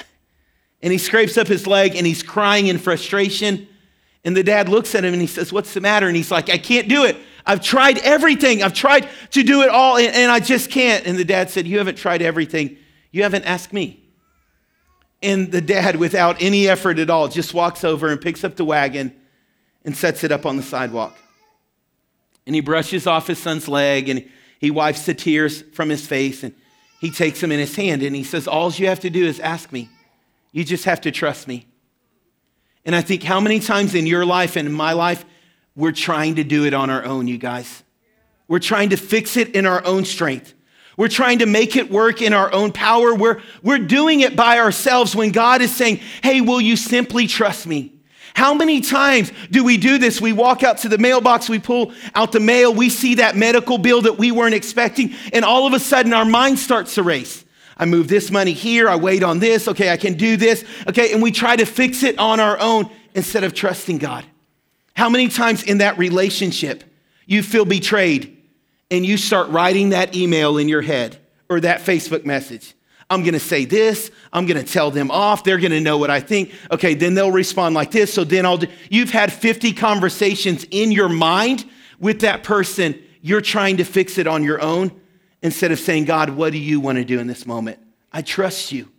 And 0.82 0.92
he 0.92 0.98
scrapes 0.98 1.38
up 1.38 1.46
his 1.46 1.66
leg 1.66 1.96
and 1.96 2.06
he's 2.06 2.22
crying 2.22 2.66
in 2.66 2.76
frustration. 2.76 3.66
And 4.22 4.36
the 4.36 4.42
dad 4.42 4.68
looks 4.68 4.94
at 4.94 5.02
him 5.02 5.14
and 5.14 5.22
he 5.22 5.26
says, 5.26 5.50
What's 5.50 5.72
the 5.72 5.80
matter? 5.80 6.08
And 6.08 6.14
he's 6.14 6.30
like, 6.30 6.50
I 6.50 6.58
can't 6.58 6.88
do 6.88 7.04
it. 7.06 7.16
I've 7.46 7.62
tried 7.62 7.96
everything. 8.00 8.62
I've 8.62 8.74
tried 8.74 9.08
to 9.30 9.42
do 9.42 9.62
it 9.62 9.70
all 9.70 9.96
and, 9.96 10.14
and 10.14 10.30
I 10.30 10.40
just 10.40 10.70
can't. 10.70 11.06
And 11.06 11.18
the 11.18 11.24
dad 11.24 11.48
said, 11.48 11.66
You 11.66 11.78
haven't 11.78 11.96
tried 11.96 12.20
everything. 12.20 12.76
You 13.12 13.22
haven't 13.22 13.44
asked 13.44 13.72
me. 13.72 14.04
And 15.22 15.50
the 15.50 15.62
dad, 15.62 15.96
without 15.96 16.42
any 16.42 16.68
effort 16.68 16.98
at 16.98 17.08
all, 17.08 17.28
just 17.28 17.54
walks 17.54 17.82
over 17.82 18.10
and 18.10 18.20
picks 18.20 18.44
up 18.44 18.56
the 18.56 18.64
wagon 18.66 19.16
and 19.84 19.96
sets 19.96 20.24
it 20.24 20.32
up 20.32 20.46
on 20.46 20.56
the 20.56 20.62
sidewalk. 20.62 21.16
And 22.46 22.54
he 22.54 22.60
brushes 22.60 23.06
off 23.06 23.26
his 23.26 23.38
son's 23.38 23.68
leg 23.68 24.08
and 24.08 24.28
he 24.58 24.70
wipes 24.70 25.06
the 25.06 25.14
tears 25.14 25.62
from 25.72 25.88
his 25.88 26.06
face 26.06 26.42
and 26.42 26.54
he 27.00 27.10
takes 27.10 27.42
him 27.42 27.52
in 27.52 27.58
his 27.58 27.76
hand 27.76 28.02
and 28.02 28.16
he 28.16 28.24
says, 28.24 28.46
All 28.46 28.70
you 28.72 28.86
have 28.86 29.00
to 29.00 29.10
do 29.10 29.24
is 29.24 29.40
ask 29.40 29.72
me. 29.72 29.88
You 30.52 30.64
just 30.64 30.84
have 30.84 31.00
to 31.02 31.10
trust 31.10 31.48
me. 31.48 31.66
And 32.84 32.94
I 32.94 33.00
think 33.00 33.22
how 33.22 33.40
many 33.40 33.60
times 33.60 33.94
in 33.94 34.06
your 34.06 34.24
life 34.24 34.56
and 34.56 34.68
in 34.68 34.74
my 34.74 34.92
life, 34.92 35.24
we're 35.74 35.92
trying 35.92 36.36
to 36.36 36.44
do 36.44 36.64
it 36.64 36.74
on 36.74 36.90
our 36.90 37.04
own, 37.04 37.26
you 37.26 37.38
guys. 37.38 37.82
We're 38.46 38.58
trying 38.60 38.90
to 38.90 38.96
fix 38.96 39.36
it 39.36 39.54
in 39.56 39.66
our 39.66 39.84
own 39.84 40.04
strength. 40.04 40.54
We're 40.96 41.08
trying 41.08 41.40
to 41.40 41.46
make 41.46 41.76
it 41.76 41.90
work 41.90 42.22
in 42.22 42.32
our 42.32 42.52
own 42.52 42.70
power. 42.70 43.14
We're, 43.14 43.40
we're 43.62 43.78
doing 43.78 44.20
it 44.20 44.36
by 44.36 44.60
ourselves 44.60 45.16
when 45.16 45.32
God 45.32 45.60
is 45.60 45.74
saying, 45.74 46.00
Hey, 46.22 46.40
will 46.40 46.60
you 46.60 46.76
simply 46.76 47.26
trust 47.26 47.66
me? 47.66 47.93
How 48.34 48.52
many 48.52 48.80
times 48.80 49.32
do 49.50 49.62
we 49.62 49.76
do 49.76 49.96
this? 49.96 50.20
We 50.20 50.32
walk 50.32 50.64
out 50.64 50.78
to 50.78 50.88
the 50.88 50.98
mailbox, 50.98 51.48
we 51.48 51.60
pull 51.60 51.92
out 52.14 52.32
the 52.32 52.40
mail, 52.40 52.74
we 52.74 52.90
see 52.90 53.14
that 53.16 53.36
medical 53.36 53.78
bill 53.78 54.02
that 54.02 54.18
we 54.18 54.32
weren't 54.32 54.54
expecting, 54.54 55.14
and 55.32 55.44
all 55.44 55.66
of 55.66 55.72
a 55.72 55.78
sudden 55.78 56.12
our 56.12 56.24
mind 56.24 56.58
starts 56.58 56.96
to 56.96 57.04
race. 57.04 57.44
I 57.76 57.84
move 57.86 58.08
this 58.08 58.32
money 58.32 58.52
here, 58.52 58.88
I 58.88 58.96
wait 58.96 59.22
on 59.22 59.38
this, 59.38 59.68
okay, 59.68 59.90
I 59.90 59.96
can 59.96 60.14
do 60.14 60.36
this, 60.36 60.64
okay, 60.88 61.12
and 61.12 61.22
we 61.22 61.30
try 61.30 61.54
to 61.54 61.64
fix 61.64 62.02
it 62.02 62.18
on 62.18 62.40
our 62.40 62.58
own 62.58 62.90
instead 63.14 63.44
of 63.44 63.54
trusting 63.54 63.98
God. 63.98 64.24
How 64.96 65.08
many 65.08 65.28
times 65.28 65.62
in 65.62 65.78
that 65.78 65.96
relationship 65.96 66.82
you 67.26 67.42
feel 67.42 67.64
betrayed 67.64 68.36
and 68.90 69.06
you 69.06 69.16
start 69.16 69.48
writing 69.50 69.90
that 69.90 70.16
email 70.16 70.58
in 70.58 70.68
your 70.68 70.82
head 70.82 71.18
or 71.48 71.60
that 71.60 71.80
Facebook 71.80 72.24
message? 72.24 72.74
I'm 73.10 73.22
going 73.22 73.34
to 73.34 73.40
say 73.40 73.64
this. 73.64 74.10
I'm 74.32 74.46
going 74.46 74.62
to 74.62 74.70
tell 74.70 74.90
them 74.90 75.10
off. 75.10 75.44
They're 75.44 75.58
going 75.58 75.72
to 75.72 75.80
know 75.80 75.98
what 75.98 76.10
I 76.10 76.20
think. 76.20 76.52
Okay, 76.70 76.94
then 76.94 77.14
they'll 77.14 77.32
respond 77.32 77.74
like 77.74 77.90
this. 77.90 78.12
So 78.12 78.24
then 78.24 78.46
I'll 78.46 78.58
do. 78.58 78.66
You've 78.90 79.10
had 79.10 79.32
50 79.32 79.72
conversations 79.72 80.66
in 80.70 80.90
your 80.90 81.08
mind 81.08 81.64
with 81.98 82.20
that 82.20 82.42
person. 82.42 83.00
You're 83.20 83.40
trying 83.40 83.76
to 83.78 83.84
fix 83.84 84.18
it 84.18 84.26
on 84.26 84.42
your 84.42 84.60
own 84.60 84.92
instead 85.42 85.72
of 85.72 85.78
saying, 85.78 86.06
God, 86.06 86.30
what 86.30 86.52
do 86.52 86.58
you 86.58 86.80
want 86.80 86.98
to 86.98 87.04
do 87.04 87.18
in 87.20 87.26
this 87.26 87.46
moment? 87.46 87.78
I 88.12 88.22
trust 88.22 88.72
you. 88.72 88.90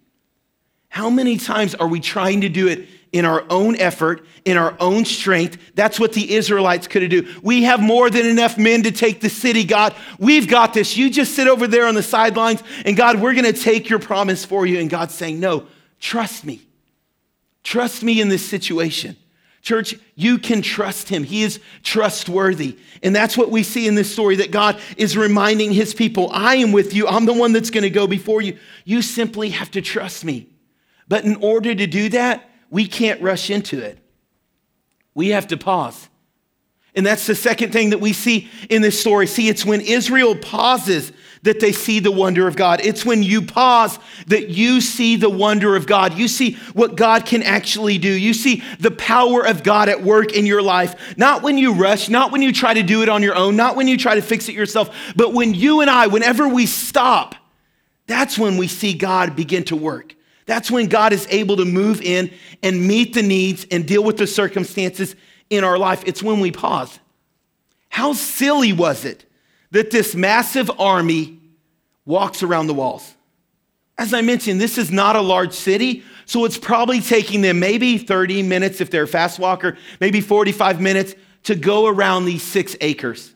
How 0.89 1.09
many 1.09 1.37
times 1.37 1.75
are 1.75 1.87
we 1.87 1.99
trying 1.99 2.41
to 2.41 2.49
do 2.49 2.67
it 2.67 2.87
in 3.15 3.23
our 3.23 3.45
own 3.49 3.77
effort, 3.77 4.25
in 4.43 4.57
our 4.57 4.75
own 4.79 5.05
strength? 5.05 5.57
That's 5.73 5.99
what 5.99 6.11
the 6.11 6.33
Israelites 6.33 6.85
could 6.87 7.01
have 7.01 7.11
do. 7.11 7.33
We 7.41 7.63
have 7.63 7.79
more 7.79 8.09
than 8.09 8.25
enough 8.25 8.57
men 8.57 8.83
to 8.83 8.91
take 8.91 9.21
the 9.21 9.29
city, 9.29 9.63
God. 9.63 9.95
We've 10.19 10.47
got 10.47 10.73
this. 10.73 10.97
You 10.97 11.09
just 11.09 11.33
sit 11.33 11.47
over 11.47 11.65
there 11.65 11.87
on 11.87 11.95
the 11.95 12.03
sidelines, 12.03 12.61
and 12.83 12.97
God, 12.97 13.21
we're 13.21 13.33
going 13.33 13.45
to 13.45 13.53
take 13.53 13.89
your 13.89 13.99
promise 13.99 14.43
for 14.43 14.65
you. 14.65 14.79
And 14.79 14.89
God's 14.89 15.13
saying, 15.13 15.39
No, 15.39 15.65
trust 15.99 16.43
me. 16.43 16.61
Trust 17.63 18.03
me 18.03 18.19
in 18.19 18.27
this 18.27 18.45
situation. 18.45 19.15
Church, 19.61 19.95
you 20.13 20.37
can 20.37 20.61
trust 20.61 21.09
him. 21.09 21.23
He 21.23 21.41
is 21.41 21.59
trustworthy. 21.81 22.77
And 23.01 23.15
that's 23.15 23.35
what 23.37 23.49
we 23.49 23.63
see 23.63 23.87
in 23.87 23.95
this 23.95 24.11
story 24.11 24.35
that 24.35 24.51
God 24.51 24.79
is 24.97 25.17
reminding 25.17 25.71
his 25.71 25.93
people 25.93 26.29
I 26.31 26.57
am 26.57 26.73
with 26.73 26.93
you. 26.93 27.07
I'm 27.07 27.25
the 27.25 27.33
one 27.33 27.53
that's 27.53 27.71
going 27.71 27.83
to 27.83 27.89
go 27.89 28.07
before 28.07 28.41
you. 28.41 28.59
You 28.83 29.01
simply 29.01 29.49
have 29.49 29.71
to 29.71 29.81
trust 29.81 30.25
me. 30.25 30.49
But 31.07 31.23
in 31.23 31.37
order 31.37 31.73
to 31.73 31.87
do 31.87 32.09
that, 32.09 32.47
we 32.75 32.85
can't 32.85 33.21
rush 33.21 33.49
into 33.49 33.79
it. 33.79 33.97
We 35.13 35.29
have 35.29 35.47
to 35.47 35.55
pause. 35.55 36.09
And 36.93 37.05
that's 37.05 37.25
the 37.25 37.33
second 37.33 37.71
thing 37.71 37.91
that 37.91 38.01
we 38.01 38.11
see 38.11 38.49
in 38.69 38.81
this 38.81 38.99
story. 38.99 39.27
See, 39.27 39.47
it's 39.47 39.65
when 39.65 39.79
Israel 39.79 40.35
pauses 40.35 41.13
that 41.43 41.61
they 41.61 41.71
see 41.71 42.01
the 42.01 42.11
wonder 42.11 42.49
of 42.49 42.57
God. 42.57 42.81
It's 42.83 43.05
when 43.05 43.23
you 43.23 43.43
pause 43.43 43.97
that 44.27 44.49
you 44.49 44.81
see 44.81 45.15
the 45.15 45.29
wonder 45.29 45.77
of 45.77 45.87
God. 45.87 46.15
You 46.15 46.27
see 46.27 46.55
what 46.73 46.97
God 46.97 47.25
can 47.25 47.43
actually 47.43 47.97
do. 47.97 48.11
You 48.11 48.33
see 48.33 48.61
the 48.81 48.91
power 48.91 49.47
of 49.47 49.63
God 49.63 49.87
at 49.87 50.03
work 50.03 50.33
in 50.33 50.45
your 50.45 50.61
life. 50.61 51.17
Not 51.17 51.43
when 51.43 51.57
you 51.57 51.75
rush, 51.75 52.09
not 52.09 52.33
when 52.33 52.41
you 52.41 52.51
try 52.51 52.73
to 52.73 52.83
do 52.83 53.03
it 53.03 53.07
on 53.07 53.23
your 53.23 53.37
own, 53.37 53.55
not 53.55 53.77
when 53.77 53.87
you 53.87 53.97
try 53.97 54.15
to 54.15 54.21
fix 54.21 54.49
it 54.49 54.53
yourself, 54.53 54.93
but 55.15 55.31
when 55.31 55.53
you 55.53 55.79
and 55.79 55.89
I, 55.89 56.07
whenever 56.07 56.45
we 56.45 56.65
stop, 56.65 57.35
that's 58.05 58.37
when 58.37 58.57
we 58.57 58.67
see 58.67 58.93
God 58.93 59.33
begin 59.33 59.63
to 59.65 59.77
work. 59.77 60.14
That's 60.45 60.69
when 60.69 60.87
God 60.87 61.11
is 61.11 61.27
able 61.29 61.57
to 61.57 61.65
move 61.65 62.01
in 62.01 62.31
and 62.61 62.87
meet 62.87 63.13
the 63.13 63.23
needs 63.23 63.65
and 63.71 63.87
deal 63.87 64.03
with 64.03 64.17
the 64.17 64.27
circumstances 64.27 65.15
in 65.49 65.63
our 65.63 65.77
life. 65.77 66.03
It's 66.05 66.21
when 66.21 66.39
we 66.39 66.51
pause. 66.51 66.99
How 67.89 68.13
silly 68.13 68.73
was 68.73 69.05
it 69.05 69.25
that 69.71 69.91
this 69.91 70.15
massive 70.15 70.69
army 70.79 71.39
walks 72.05 72.43
around 72.43 72.67
the 72.67 72.73
walls? 72.73 73.13
As 73.97 74.13
I 74.13 74.21
mentioned, 74.21 74.59
this 74.59 74.77
is 74.77 74.91
not 74.91 75.15
a 75.15 75.21
large 75.21 75.53
city, 75.53 76.03
so 76.25 76.45
it's 76.45 76.57
probably 76.57 76.99
taking 76.99 77.41
them 77.41 77.59
maybe 77.59 77.97
30 77.97 78.43
minutes 78.43 78.81
if 78.81 78.91
they're 78.91 79.03
a 79.03 79.07
fast 79.07 79.39
walker, 79.39 79.77
maybe 80.01 80.19
45 80.19 80.81
minutes 80.81 81.15
to 81.43 81.55
go 81.55 81.87
around 81.87 82.25
these 82.25 82.43
six 82.43 82.75
acres. 82.81 83.33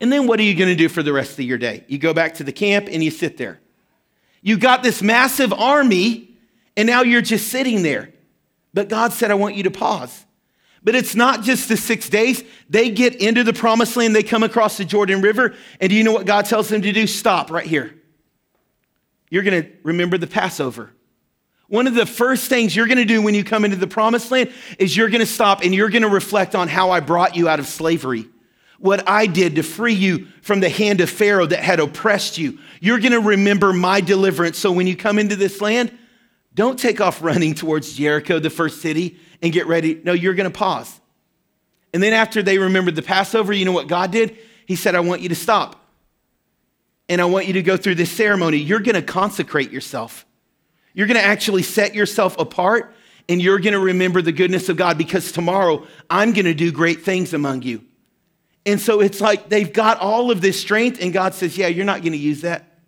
And 0.00 0.10
then 0.10 0.26
what 0.26 0.40
are 0.40 0.44
you 0.44 0.54
going 0.54 0.70
to 0.70 0.74
do 0.74 0.88
for 0.88 1.02
the 1.02 1.12
rest 1.12 1.38
of 1.38 1.44
your 1.44 1.58
day? 1.58 1.84
You 1.86 1.98
go 1.98 2.14
back 2.14 2.34
to 2.34 2.44
the 2.44 2.52
camp 2.52 2.88
and 2.90 3.04
you 3.04 3.10
sit 3.10 3.36
there. 3.36 3.60
You 4.42 4.58
got 4.58 4.82
this 4.82 5.00
massive 5.02 5.52
army, 5.52 6.36
and 6.76 6.86
now 6.86 7.02
you're 7.02 7.22
just 7.22 7.48
sitting 7.48 7.82
there. 7.82 8.12
But 8.74 8.88
God 8.88 9.12
said, 9.12 9.30
I 9.30 9.34
want 9.34 9.54
you 9.54 9.62
to 9.62 9.70
pause. 9.70 10.24
But 10.82 10.96
it's 10.96 11.14
not 11.14 11.42
just 11.42 11.68
the 11.68 11.76
six 11.76 12.08
days. 12.08 12.42
They 12.68 12.90
get 12.90 13.14
into 13.16 13.44
the 13.44 13.52
promised 13.52 13.96
land, 13.96 14.16
they 14.16 14.24
come 14.24 14.42
across 14.42 14.76
the 14.76 14.84
Jordan 14.84 15.22
River, 15.22 15.54
and 15.80 15.88
do 15.88 15.96
you 15.96 16.02
know 16.02 16.12
what 16.12 16.26
God 16.26 16.44
tells 16.46 16.68
them 16.68 16.82
to 16.82 16.92
do? 16.92 17.06
Stop 17.06 17.50
right 17.50 17.66
here. 17.66 17.94
You're 19.30 19.44
going 19.44 19.62
to 19.62 19.70
remember 19.82 20.18
the 20.18 20.26
Passover. 20.26 20.92
One 21.68 21.86
of 21.86 21.94
the 21.94 22.04
first 22.04 22.48
things 22.50 22.76
you're 22.76 22.86
going 22.86 22.98
to 22.98 23.06
do 23.06 23.22
when 23.22 23.34
you 23.34 23.44
come 23.44 23.64
into 23.64 23.78
the 23.78 23.86
promised 23.86 24.30
land 24.30 24.52
is 24.78 24.94
you're 24.94 25.08
going 25.08 25.20
to 25.20 25.26
stop 25.26 25.62
and 25.62 25.74
you're 25.74 25.88
going 25.88 26.02
to 26.02 26.08
reflect 26.08 26.54
on 26.54 26.68
how 26.68 26.90
I 26.90 27.00
brought 27.00 27.34
you 27.34 27.48
out 27.48 27.58
of 27.58 27.66
slavery. 27.66 28.28
What 28.82 29.08
I 29.08 29.26
did 29.26 29.54
to 29.54 29.62
free 29.62 29.94
you 29.94 30.26
from 30.42 30.58
the 30.58 30.68
hand 30.68 31.00
of 31.00 31.08
Pharaoh 31.08 31.46
that 31.46 31.60
had 31.60 31.78
oppressed 31.78 32.36
you. 32.36 32.58
You're 32.80 32.98
going 32.98 33.12
to 33.12 33.20
remember 33.20 33.72
my 33.72 34.00
deliverance. 34.00 34.58
So 34.58 34.72
when 34.72 34.88
you 34.88 34.96
come 34.96 35.20
into 35.20 35.36
this 35.36 35.60
land, 35.60 35.96
don't 36.52 36.76
take 36.76 37.00
off 37.00 37.22
running 37.22 37.54
towards 37.54 37.92
Jericho, 37.92 38.40
the 38.40 38.50
first 38.50 38.82
city 38.82 39.20
and 39.40 39.52
get 39.52 39.68
ready. 39.68 40.00
No, 40.02 40.12
you're 40.12 40.34
going 40.34 40.50
to 40.50 40.58
pause. 40.58 41.00
And 41.94 42.02
then 42.02 42.12
after 42.12 42.42
they 42.42 42.58
remembered 42.58 42.96
the 42.96 43.02
Passover, 43.02 43.52
you 43.52 43.64
know 43.64 43.70
what 43.70 43.86
God 43.86 44.10
did? 44.10 44.36
He 44.66 44.74
said, 44.74 44.96
I 44.96 45.00
want 45.00 45.20
you 45.20 45.28
to 45.28 45.36
stop. 45.36 45.78
And 47.08 47.20
I 47.20 47.26
want 47.26 47.46
you 47.46 47.52
to 47.52 47.62
go 47.62 47.76
through 47.76 47.94
this 47.94 48.10
ceremony. 48.10 48.56
You're 48.56 48.80
going 48.80 48.96
to 48.96 49.02
consecrate 49.02 49.70
yourself. 49.70 50.26
You're 50.92 51.06
going 51.06 51.20
to 51.20 51.24
actually 51.24 51.62
set 51.62 51.94
yourself 51.94 52.36
apart 52.36 52.96
and 53.28 53.40
you're 53.40 53.60
going 53.60 53.74
to 53.74 53.80
remember 53.80 54.22
the 54.22 54.32
goodness 54.32 54.68
of 54.68 54.76
God 54.76 54.98
because 54.98 55.30
tomorrow 55.30 55.86
I'm 56.10 56.32
going 56.32 56.46
to 56.46 56.54
do 56.54 56.72
great 56.72 57.02
things 57.02 57.32
among 57.32 57.62
you. 57.62 57.84
And 58.64 58.80
so 58.80 59.00
it's 59.00 59.20
like 59.20 59.48
they've 59.48 59.72
got 59.72 59.98
all 59.98 60.30
of 60.30 60.40
this 60.40 60.60
strength, 60.60 60.98
and 61.00 61.12
God 61.12 61.34
says, 61.34 61.56
Yeah, 61.56 61.66
you're 61.66 61.84
not 61.84 62.00
going 62.00 62.12
to 62.12 62.18
use 62.18 62.42
that. 62.42 62.78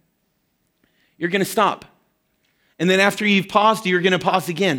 You're 1.18 1.30
going 1.30 1.40
to 1.40 1.50
stop. 1.50 1.84
And 2.78 2.90
then 2.90 3.00
after 3.00 3.26
you've 3.26 3.48
paused, 3.48 3.86
you're 3.86 4.00
going 4.00 4.12
to 4.12 4.18
pause 4.18 4.48
again. 4.48 4.78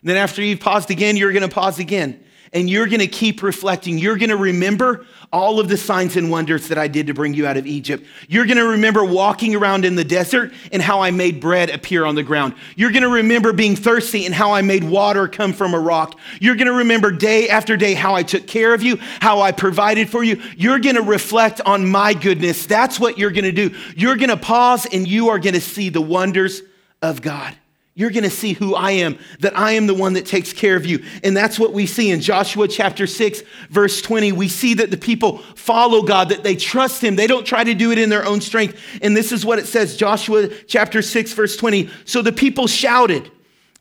And 0.00 0.08
then 0.08 0.16
after 0.16 0.42
you've 0.42 0.60
paused 0.60 0.90
again, 0.90 1.16
you're 1.16 1.32
going 1.32 1.48
to 1.48 1.54
pause 1.54 1.78
again. 1.78 2.24
And 2.52 2.68
you're 2.68 2.86
going 2.86 3.00
to 3.00 3.06
keep 3.06 3.42
reflecting. 3.42 3.98
You're 3.98 4.16
going 4.16 4.30
to 4.30 4.36
remember 4.36 5.06
all 5.32 5.60
of 5.60 5.68
the 5.68 5.76
signs 5.76 6.16
and 6.16 6.30
wonders 6.30 6.68
that 6.68 6.78
I 6.78 6.88
did 6.88 7.06
to 7.08 7.14
bring 7.14 7.34
you 7.34 7.46
out 7.46 7.56
of 7.56 7.66
Egypt. 7.66 8.06
You're 8.28 8.46
going 8.46 8.56
to 8.56 8.68
remember 8.68 9.04
walking 9.04 9.54
around 9.54 9.84
in 9.84 9.94
the 9.94 10.04
desert 10.04 10.52
and 10.72 10.80
how 10.80 11.00
I 11.00 11.10
made 11.10 11.40
bread 11.40 11.70
appear 11.70 12.04
on 12.04 12.14
the 12.14 12.22
ground. 12.22 12.54
You're 12.76 12.90
going 12.90 13.02
to 13.02 13.08
remember 13.08 13.52
being 13.52 13.76
thirsty 13.76 14.24
and 14.24 14.34
how 14.34 14.52
I 14.52 14.62
made 14.62 14.84
water 14.84 15.28
come 15.28 15.52
from 15.52 15.74
a 15.74 15.78
rock. 15.78 16.18
You're 16.40 16.56
going 16.56 16.66
to 16.66 16.72
remember 16.72 17.10
day 17.10 17.48
after 17.48 17.76
day 17.76 17.94
how 17.94 18.14
I 18.14 18.22
took 18.22 18.46
care 18.46 18.72
of 18.72 18.82
you, 18.82 18.96
how 19.20 19.40
I 19.40 19.52
provided 19.52 20.08
for 20.08 20.24
you. 20.24 20.40
You're 20.56 20.78
going 20.78 20.96
to 20.96 21.02
reflect 21.02 21.60
on 21.62 21.88
my 21.88 22.14
goodness. 22.14 22.66
That's 22.66 22.98
what 22.98 23.18
you're 23.18 23.30
going 23.30 23.44
to 23.44 23.52
do. 23.52 23.76
You're 23.96 24.16
going 24.16 24.30
to 24.30 24.36
pause 24.36 24.86
and 24.86 25.06
you 25.06 25.28
are 25.28 25.38
going 25.38 25.54
to 25.54 25.60
see 25.60 25.90
the 25.90 26.00
wonders 26.00 26.62
of 27.02 27.22
God 27.22 27.54
you're 27.98 28.10
going 28.10 28.22
to 28.22 28.30
see 28.30 28.52
who 28.52 28.76
I 28.76 28.92
am, 28.92 29.18
that 29.40 29.58
I 29.58 29.72
am 29.72 29.88
the 29.88 29.94
one 29.94 30.12
that 30.12 30.24
takes 30.24 30.52
care 30.52 30.76
of 30.76 30.86
you. 30.86 31.04
And 31.24 31.36
that's 31.36 31.58
what 31.58 31.72
we 31.72 31.84
see 31.84 32.12
in 32.12 32.20
Joshua 32.20 32.68
chapter 32.68 33.08
6, 33.08 33.42
verse 33.70 34.00
20. 34.00 34.30
We 34.30 34.46
see 34.46 34.74
that 34.74 34.92
the 34.92 34.96
people 34.96 35.38
follow 35.56 36.02
God, 36.02 36.28
that 36.28 36.44
they 36.44 36.54
trust 36.54 37.02
Him. 37.02 37.16
They 37.16 37.26
don't 37.26 37.44
try 37.44 37.64
to 37.64 37.74
do 37.74 37.90
it 37.90 37.98
in 37.98 38.08
their 38.08 38.24
own 38.24 38.40
strength. 38.40 38.78
And 39.02 39.16
this 39.16 39.32
is 39.32 39.44
what 39.44 39.58
it 39.58 39.66
says 39.66 39.96
Joshua 39.96 40.46
chapter 40.68 41.02
6, 41.02 41.32
verse 41.32 41.56
20. 41.56 41.90
So 42.04 42.22
the 42.22 42.30
people 42.30 42.68
shouted. 42.68 43.32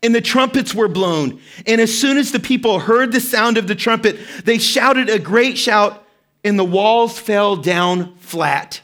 And 0.02 0.16
the 0.16 0.22
trumpets 0.22 0.74
were 0.74 0.88
blown. 0.88 1.40
And 1.68 1.80
as 1.80 1.96
soon 1.96 2.18
as 2.18 2.32
the 2.32 2.40
people 2.40 2.80
heard 2.80 3.12
the 3.12 3.20
sound 3.20 3.58
of 3.58 3.68
the 3.68 3.76
trumpet, 3.76 4.18
they 4.46 4.58
shouted 4.58 5.10
a 5.10 5.18
great 5.18 5.58
shout, 5.60 6.04
and 6.44 6.58
the 6.58 6.64
walls 6.64 7.18
fell 7.20 7.56
down 7.56 8.16
flat, 8.18 8.82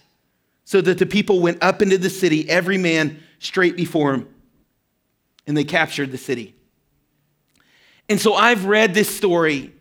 so 0.64 0.82
that 0.82 0.98
the 0.98 1.06
people 1.06 1.40
went 1.40 1.64
up 1.64 1.84
into 1.84 2.00
the 2.00 2.10
city, 2.10 2.50
every 2.50 2.80
man 2.80 3.20
straight 3.38 3.76
before 3.76 4.16
him 4.16 4.33
and 5.48 5.56
they 5.58 5.64
captured 5.64 6.12
the 6.12 6.18
city. 6.18 6.56
And 8.10 8.20
so 8.20 8.34
I've 8.34 8.66
read 8.66 8.94
this 8.94 9.14
story 9.14 9.74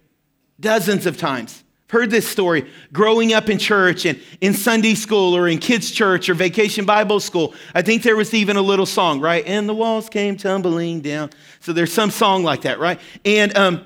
dozens 0.60 1.06
of 1.06 1.16
times. 1.16 1.62
I've 1.86 1.90
heard 1.90 2.10
this 2.10 2.28
story 2.28 2.70
growing 2.92 3.32
up 3.32 3.50
in 3.50 3.58
church 3.58 4.06
and 4.06 4.20
in 4.40 4.54
Sunday 4.54 4.94
school 4.94 5.36
or 5.36 5.48
in 5.48 5.58
kids' 5.58 5.90
church 5.90 6.28
or 6.28 6.34
vacation 6.34 6.84
Bible 6.84 7.20
school. 7.20 7.54
I 7.74 7.82
think 7.82 8.02
there 8.02 8.16
was 8.16 8.32
even 8.32 8.56
a 8.56 8.62
little 8.62 8.86
song, 8.86 9.20
right? 9.20 9.44
And 9.46 9.68
the 9.68 9.74
walls 9.74 10.08
came 10.08 10.36
tumbling 10.36 11.00
down. 11.00 11.30
So 11.60 11.72
there's 11.72 11.92
some 11.92 12.10
song 12.10 12.44
like 12.44 12.62
that, 12.62 12.78
right? 12.78 13.00
And, 13.24 13.56
um, 13.56 13.84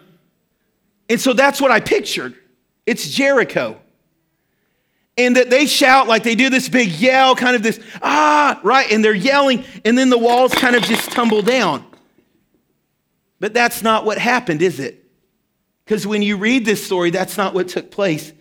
and 1.09 1.21
so 1.21 1.33
that's 1.33 1.61
what 1.61 1.71
I 1.71 1.81
pictured. 1.81 2.35
It's 2.85 3.09
Jericho 3.09 3.81
and 5.17 5.37
that 5.37 5.51
they 5.51 5.67
shout 5.67 6.09
like 6.09 6.23
they 6.23 6.35
do 6.35 6.51
this 6.51 6.69
big 6.69 6.89
yell, 6.89 7.35
kind 7.35 7.57
of 7.57 7.63
this, 7.63 7.81
ah, 8.03 8.61
right? 8.63 8.91
And 8.91 9.05
they're 9.05 9.15
yelling, 9.15 9.65
and 9.85 9.97
then 9.97 10.11
the 10.11 10.19
walls 10.19 10.55
kind 10.55 10.77
of 10.77 10.83
just 10.83 11.11
tumble 11.11 11.43
down. 11.43 11.85
But 13.41 13.55
that's 13.55 13.83
not 13.83 14.05
what 14.05 14.19
happened, 14.19 14.63
is 14.63 14.81
it? 14.81 15.05
Because 15.85 16.07
when 16.07 16.23
you 16.23 16.37
read 16.37 16.65
this 16.65 16.85
story, 16.85 17.11
that's 17.11 17.37
not 17.37 17.55
what 17.55 17.69
took 17.69 17.91
place. 17.91 18.33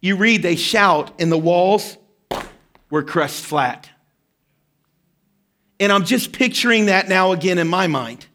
You 0.00 0.16
read, 0.16 0.42
they 0.42 0.56
shout, 0.56 1.12
and 1.18 1.32
the 1.32 1.38
walls 1.38 1.96
were 2.90 3.02
crushed 3.02 3.44
flat. 3.44 3.88
And 5.80 5.92
I'm 5.92 6.04
just 6.04 6.32
picturing 6.32 6.86
that 6.86 7.08
now 7.08 7.32
again 7.32 7.58
in 7.58 7.68
my 7.68 7.86
mind. 7.86 8.26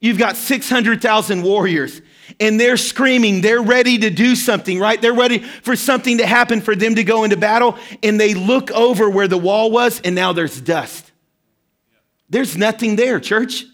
You've 0.00 0.18
got 0.18 0.36
600,000 0.36 1.42
warriors 1.42 2.00
and 2.38 2.60
they're 2.60 2.76
screaming. 2.76 3.40
They're 3.40 3.62
ready 3.62 3.98
to 3.98 4.10
do 4.10 4.36
something, 4.36 4.78
right? 4.78 5.00
They're 5.00 5.12
ready 5.12 5.38
for 5.38 5.74
something 5.74 6.18
to 6.18 6.26
happen 6.26 6.60
for 6.60 6.76
them 6.76 6.94
to 6.94 7.04
go 7.04 7.24
into 7.24 7.36
battle. 7.36 7.78
And 8.02 8.20
they 8.20 8.34
look 8.34 8.70
over 8.70 9.08
where 9.10 9.28
the 9.28 9.38
wall 9.38 9.70
was, 9.70 10.00
and 10.02 10.14
now 10.14 10.32
there's 10.32 10.60
dust. 10.60 11.10
There's 12.28 12.56
nothing 12.56 12.96
there, 12.96 13.18
church. 13.18 13.64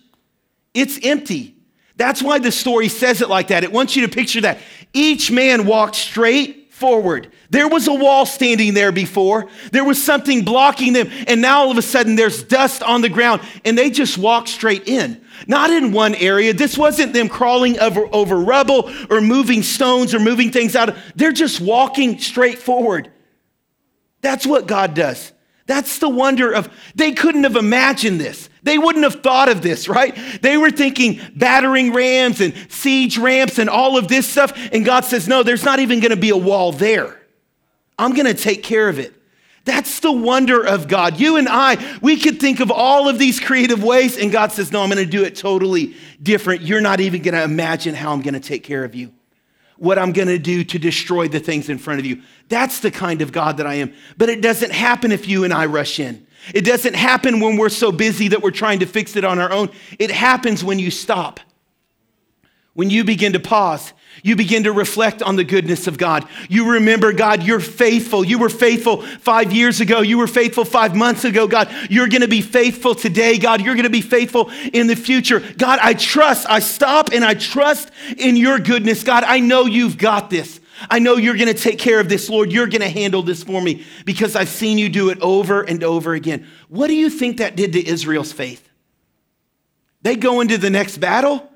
It's 0.73 0.99
empty. 1.05 1.57
That's 1.97 2.23
why 2.23 2.39
the 2.39 2.53
story 2.53 2.89
says 2.89 3.21
it 3.23 3.29
like 3.29 3.49
that. 3.49 3.65
It 3.65 3.73
wants 3.73 3.97
you 3.97 4.07
to 4.07 4.13
picture 4.13 4.43
that. 4.43 4.59
Each 4.93 5.31
man 5.31 5.67
walked 5.67 5.97
straight 5.97 6.66
forward. 6.77 7.33
There 7.49 7.69
was 7.69 7.89
a 7.89 7.95
wall 7.95 8.27
standing 8.27 8.75
there 8.75 8.93
before. 8.93 9.49
There 9.73 9.85
was 9.85 10.03
something 10.03 10.45
blocking 10.45 10.93
them. 10.93 11.09
And 11.27 11.41
now 11.41 11.61
all 11.61 11.71
of 11.71 11.79
a 11.79 11.83
sudden 11.83 12.17
there's 12.17 12.43
dust 12.43 12.83
on 12.83 13.01
the 13.01 13.09
ground 13.09 13.41
and 13.65 13.79
they 13.79 13.89
just 13.89 14.19
walk 14.19 14.47
straight 14.47 14.87
in. 14.87 15.25
Not 15.47 15.71
in 15.71 15.93
one 15.93 16.15
area. 16.15 16.53
This 16.53 16.77
wasn't 16.77 17.15
them 17.15 17.31
crawling 17.31 17.79
over, 17.79 18.07
over 18.13 18.37
rubble 18.37 18.93
or 19.09 19.23
moving 19.23 19.63
stones 19.63 20.13
or 20.13 20.21
moving 20.21 20.51
things 20.53 20.77
out. 20.77 20.95
They're 21.15 21.33
just 21.33 21.63
walking 21.63 22.19
straight 22.19 22.59
forward. 22.59 23.11
That's 24.21 24.47
what 24.47 24.67
God 24.67 24.93
does. 24.93 25.33
That's 25.67 25.99
the 25.99 26.09
wonder 26.09 26.53
of, 26.53 26.69
they 26.95 27.13
couldn't 27.13 27.43
have 27.43 27.57
imagined 27.57 28.21
this. 28.21 28.49
They 28.63 28.79
wouldn't 28.79 29.05
have 29.05 29.23
thought 29.23 29.49
of 29.49 29.63
this, 29.63 29.89
right? 29.89 30.17
They 30.41 30.57
were 30.57 30.71
thinking 30.71 31.21
battering 31.35 31.93
rams 31.93 32.41
and 32.41 32.55
siege 32.69 33.19
ramps 33.19 33.59
and 33.59 33.69
all 33.69 33.99
of 33.99 34.09
this 34.09 34.29
stuff. 34.29 34.53
And 34.73 34.85
God 34.85 35.05
says, 35.05 35.27
no, 35.27 35.43
there's 35.43 35.65
not 35.65 35.81
even 35.81 36.01
going 36.01 36.11
to 36.11 36.17
be 36.17 36.31
a 36.31 36.37
wall 36.37 36.73
there. 36.73 37.21
I'm 37.99 38.15
going 38.15 38.27
to 38.27 38.35
take 38.35 38.63
care 38.63 38.89
of 38.89 38.99
it. 38.99 39.13
That's 39.65 39.99
the 39.99 40.13
wonder 40.13 40.65
of 40.65 40.87
God. 40.87 41.19
You 41.19 41.37
and 41.37 41.49
I, 41.49 41.99
we 42.01 42.17
could 42.19 42.39
think 42.39 42.61
of 42.61 42.71
all 42.71 43.09
of 43.09 43.19
these 43.19 43.41
creative 43.41 43.83
ways, 43.83 44.17
and 44.17 44.31
God 44.31 44.53
says, 44.53 44.71
No, 44.71 44.81
I'm 44.81 44.89
going 44.89 45.05
to 45.05 45.11
do 45.11 45.25
it 45.25 45.35
totally 45.35 45.97
different. 46.23 46.63
You're 46.63 46.81
not 46.81 47.01
even 47.01 47.21
going 47.21 47.35
to 47.35 47.43
imagine 47.43 47.97
how 47.97 48.13
I'm 48.13 48.23
going 48.23 48.35
to 48.35 48.41
take 48.41 48.63
care 48.63 48.85
of 48.85 48.95
you, 48.95 49.13
what 49.79 49.99
I'm 49.99 50.13
going 50.13 50.29
to 50.29 50.39
do 50.39 50.65
to 50.65 50.79
destroy 50.79 51.29
the 51.29 51.41
things 51.41 51.69
in 51.69 51.79
front 51.79 52.01
of 52.01 52.07
you. 52.07 52.23
That's 52.49 52.81
the 52.81 52.91
kind 52.91 53.23
of 53.23 53.33
God 53.33 53.59
that 53.59 53.67
I 53.67 53.75
am. 53.75 53.93
But 54.17 54.29
it 54.29 54.41
doesn't 54.41 54.73
happen 54.73 55.13
if 55.13 55.29
you 55.29 55.45
and 55.45 55.53
I 55.53 55.67
rush 55.67 56.01
in. 56.01 56.27
It 56.55 56.63
doesn't 56.63 56.95
happen 56.95 57.41
when 57.41 57.57
we're 57.57 57.69
so 57.69 57.93
busy 57.93 58.29
that 58.29 58.43
we're 58.43 58.51
trying 58.51 58.79
to 58.81 58.87
fix 58.87 59.17
it 59.17 59.25
on 59.25 59.39
our 59.39 59.51
own. 59.51 59.71
It 59.99 60.11
happens 60.11 60.63
when 60.63 60.79
you 60.79 60.91
stop, 60.91 61.41
when 62.75 62.89
you 62.91 63.05
begin 63.05 63.33
to 63.33 63.41
pause 63.41 63.93
you 64.23 64.37
begin 64.37 64.65
to 64.65 64.73
reflect 64.73 65.23
on 65.23 65.37
the 65.37 65.45
goodness 65.45 65.87
of 65.87 65.99
God. 65.99 66.27
You 66.49 66.73
remember, 66.73 67.13
God, 67.13 67.43
you're 67.43 67.61
faithful. 67.61 68.25
You 68.25 68.39
were 68.39 68.49
faithful 68.49 69.03
five 69.03 69.53
years 69.53 69.81
ago. 69.81 70.01
You 70.01 70.19
were 70.19 70.27
faithful 70.27 70.65
five 70.65 70.95
months 70.95 71.25
ago. 71.25 71.47
God, 71.47 71.71
you're 71.91 72.09
going 72.09 72.23
to 72.23 72.29
be 72.29 72.43
faithful 72.43 72.95
today. 72.95 73.39
God, 73.39 73.61
you're 73.61 73.75
going 73.75 73.85
to 73.85 73.91
be 73.91 74.01
faithful 74.01 74.51
in 74.73 74.87
the 74.87 74.97
future. 74.97 75.41
God, 75.41 75.79
I 75.83 75.95
trust. 75.95 76.47
I 76.49 76.61
stop 76.61 77.11
and 77.13 77.25
I 77.25 77.35
trust 77.35 77.91
in 78.17 78.37
your 78.37 78.59
goodness. 78.59 79.05
God, 79.05 79.25
I 79.25 79.41
know 79.41 79.67
you've 79.67 79.99
got 79.99 80.31
this. 80.31 80.61
I 80.91 80.99
know 80.99 81.17
you're 81.17 81.37
going 81.37 81.53
to 81.53 81.55
take 81.55 81.79
care 81.79 82.01
of 82.01 82.09
this, 82.09 82.29
Lord. 82.29 82.53
You're 82.53 82.67
going 82.67 82.83
to 82.83 82.89
handle 82.89 83.23
this 83.23 83.43
for 83.43 83.61
me 83.61 83.85
because 84.05 84.37
I've 84.37 84.49
seen 84.49 84.79
you 84.79 84.89
do 84.89 85.11
it 85.11 85.21
over 85.21 85.63
and 85.63 85.83
over 85.83 86.15
again. 86.15 86.47
What 86.69 86.89
do 86.89 86.95
you 86.95 87.09
think 87.09 87.39
that 87.39 87.57
did 87.57 87.73
to 87.73 87.87
Israel's 87.87 88.33
faith? 88.33 88.69
They 90.03 90.17
go 90.17 90.41
into 90.41 90.59
the 90.59 90.71
next 90.71 90.99
battle 90.99 91.51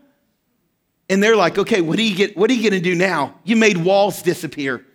and 1.10 1.20
they're 1.22 1.36
like, 1.36 1.58
okay, 1.58 1.80
what 1.80 1.98
are 1.98 2.02
you 2.02 2.14
get, 2.14 2.36
what 2.36 2.48
are 2.50 2.54
you 2.54 2.62
to 2.70 2.80
do 2.80 2.94
now? 2.94 3.34
You 3.44 3.56
made 3.56 3.76
walls 3.76 4.22
disappear. 4.22 4.86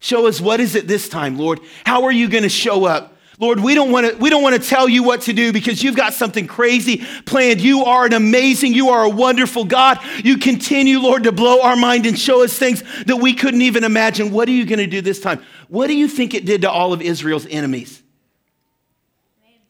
Show 0.00 0.26
us 0.26 0.40
what 0.40 0.58
is 0.58 0.74
it 0.74 0.88
this 0.88 1.08
time, 1.08 1.38
Lord? 1.38 1.60
How 1.84 2.04
are 2.04 2.12
you 2.12 2.28
to 2.42 2.48
show 2.48 2.86
up? 2.86 3.18
Lord, 3.38 3.60
we 3.60 3.74
don't 3.74 3.90
want 3.90 4.06
to 4.06 4.16
we 4.16 4.28
don't 4.28 4.42
want 4.42 4.60
to 4.60 4.68
tell 4.68 4.88
you 4.88 5.02
what 5.02 5.22
to 5.22 5.32
do 5.32 5.52
because 5.52 5.82
you've 5.82 5.96
got 5.96 6.12
something 6.12 6.46
crazy 6.46 7.04
planned. 7.24 7.60
You 7.60 7.84
are 7.84 8.04
an 8.04 8.12
amazing, 8.12 8.74
you 8.74 8.90
are 8.90 9.04
a 9.04 9.08
wonderful 9.08 9.64
God. 9.64 9.98
You 10.22 10.38
continue, 10.38 10.98
Lord, 10.98 11.24
to 11.24 11.32
blow 11.32 11.62
our 11.62 11.76
mind 11.76 12.04
and 12.04 12.18
show 12.18 12.42
us 12.42 12.58
things 12.58 12.82
that 13.04 13.16
we 13.16 13.34
couldn't 13.34 13.62
even 13.62 13.84
imagine. 13.84 14.30
What 14.30 14.48
are 14.48 14.52
you 14.52 14.66
going 14.66 14.78
to 14.78 14.86
do 14.86 15.00
this 15.00 15.20
time? 15.20 15.42
What 15.68 15.86
do 15.86 15.94
you 15.94 16.08
think 16.08 16.34
it 16.34 16.44
did 16.44 16.62
to 16.62 16.70
all 16.70 16.92
of 16.92 17.00
Israel's 17.00 17.46
enemies? 17.46 18.02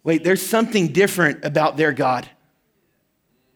Wait, 0.02 0.24
there's 0.24 0.44
something 0.44 0.88
different 0.88 1.44
about 1.44 1.76
their 1.76 1.92
God. 1.92 2.28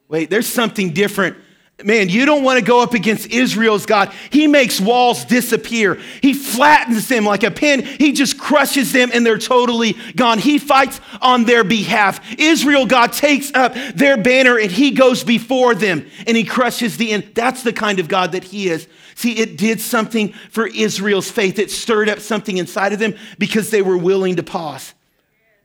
Wait, 0.09 0.31
there's 0.31 0.47
something 0.47 0.93
different 0.93 1.37
Man, 1.83 2.09
you 2.09 2.25
don't 2.25 2.45
want 2.45 2.61
to 2.61 2.65
go 2.65 2.81
up 2.81 2.95
against 2.95 3.27
Israel's 3.33 3.85
God. 3.85 4.13
He 4.31 4.47
makes 4.47 4.81
walls 4.81 5.25
disappear. 5.25 5.97
He 6.23 6.33
flattens 6.33 7.09
them 7.09 7.25
like 7.25 7.43
a 7.43 7.51
pin. 7.51 7.83
He 7.85 8.13
just 8.13 8.39
crushes 8.39 8.93
them 8.93 9.11
and 9.13 9.27
they're 9.27 9.39
totally 9.39 9.97
gone. 10.15 10.39
He 10.39 10.59
fights 10.59 11.01
on 11.21 11.45
their 11.45 11.65
behalf. 11.65 12.21
Israel, 12.39 12.87
God 12.87 13.13
takes 13.13 13.53
up 13.55 13.75
their 13.97 14.17
banner 14.17 14.57
and 14.57 14.71
he 14.71 14.93
goes 14.93 15.25
before 15.25 15.75
them 15.75 16.07
and 16.29 16.37
he 16.37 16.45
crushes 16.45 16.97
the 16.97 17.11
end. 17.11 17.33
That's 17.35 17.65
the 17.65 17.73
kind 17.73 17.99
of 17.99 18.07
God 18.07 18.33
that 18.33 18.45
he 18.45 18.69
is. 18.69 18.87
See, 19.17 19.33
it 19.39 19.59
did 19.59 19.81
something 19.81 20.33
for 20.51 20.69
Israel's 20.69 21.31
faith. 21.31 21.59
It 21.59 21.73
stirred 21.73 22.09
up 22.09 22.21
something 22.21 22.57
inside 22.57 22.93
of 22.93 23.01
them 23.01 23.17
because 23.37 23.71
they 23.71 23.83
were 23.83 23.99
willing 23.99 24.37
to 24.37 24.45
pause 24.45 24.95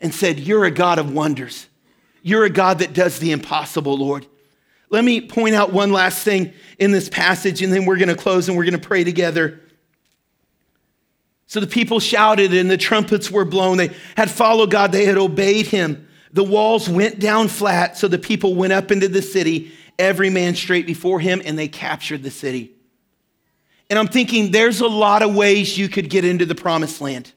and 0.01 0.13
said, 0.13 0.39
You're 0.39 0.65
a 0.65 0.71
God 0.71 0.97
of 0.97 1.13
wonders. 1.13 1.67
You're 2.23 2.45
a 2.45 2.49
God 2.49 2.79
that 2.79 2.93
does 2.93 3.19
the 3.19 3.31
impossible, 3.31 3.95
Lord. 3.95 4.25
Let 4.89 5.03
me 5.03 5.21
point 5.21 5.55
out 5.55 5.71
one 5.71 5.91
last 5.91 6.23
thing 6.23 6.53
in 6.79 6.91
this 6.91 7.09
passage, 7.09 7.61
and 7.61 7.71
then 7.71 7.85
we're 7.85 7.97
going 7.97 8.09
to 8.09 8.15
close 8.15 8.47
and 8.47 8.57
we're 8.57 8.63
going 8.63 8.79
to 8.79 8.87
pray 8.87 9.03
together. 9.03 9.59
So 11.47 11.59
the 11.59 11.67
people 11.67 11.99
shouted, 11.99 12.53
and 12.53 12.69
the 12.69 12.77
trumpets 12.77 13.31
were 13.31 13.45
blown. 13.45 13.77
They 13.77 13.91
had 14.15 14.29
followed 14.29 14.71
God, 14.71 14.91
they 14.91 15.05
had 15.05 15.17
obeyed 15.17 15.67
him. 15.67 16.07
The 16.31 16.43
walls 16.43 16.87
went 16.87 17.19
down 17.19 17.47
flat, 17.47 17.97
so 17.97 18.07
the 18.07 18.19
people 18.19 18.53
went 18.53 18.73
up 18.73 18.91
into 18.91 19.07
the 19.07 19.21
city, 19.21 19.71
every 19.97 20.29
man 20.29 20.53
straight 20.53 20.85
before 20.85 21.19
him, 21.19 21.41
and 21.43 21.57
they 21.57 21.67
captured 21.67 22.21
the 22.21 22.31
city. 22.31 22.71
And 23.89 23.97
I'm 23.97 24.07
thinking 24.07 24.51
there's 24.51 24.81
a 24.81 24.87
lot 24.87 25.23
of 25.23 25.33
ways 25.33 25.75
you 25.75 25.89
could 25.89 26.09
get 26.09 26.23
into 26.23 26.45
the 26.45 26.53
promised 26.53 27.01
land. 27.01 27.33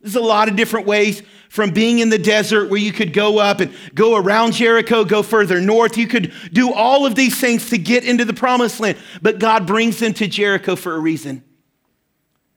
There's 0.00 0.16
a 0.16 0.20
lot 0.20 0.48
of 0.48 0.56
different 0.56 0.86
ways 0.86 1.22
from 1.48 1.70
being 1.70 1.98
in 1.98 2.10
the 2.10 2.18
desert 2.18 2.70
where 2.70 2.78
you 2.78 2.92
could 2.92 3.12
go 3.12 3.38
up 3.38 3.60
and 3.60 3.72
go 3.94 4.16
around 4.16 4.52
Jericho, 4.52 5.04
go 5.04 5.22
further 5.22 5.60
north. 5.60 5.96
You 5.96 6.06
could 6.06 6.32
do 6.52 6.72
all 6.72 7.06
of 7.06 7.14
these 7.14 7.38
things 7.40 7.70
to 7.70 7.78
get 7.78 8.04
into 8.04 8.24
the 8.24 8.34
promised 8.34 8.80
land. 8.80 8.98
But 9.22 9.38
God 9.38 9.66
brings 9.66 9.98
them 9.98 10.14
to 10.14 10.28
Jericho 10.28 10.76
for 10.76 10.94
a 10.94 10.98
reason. 10.98 11.42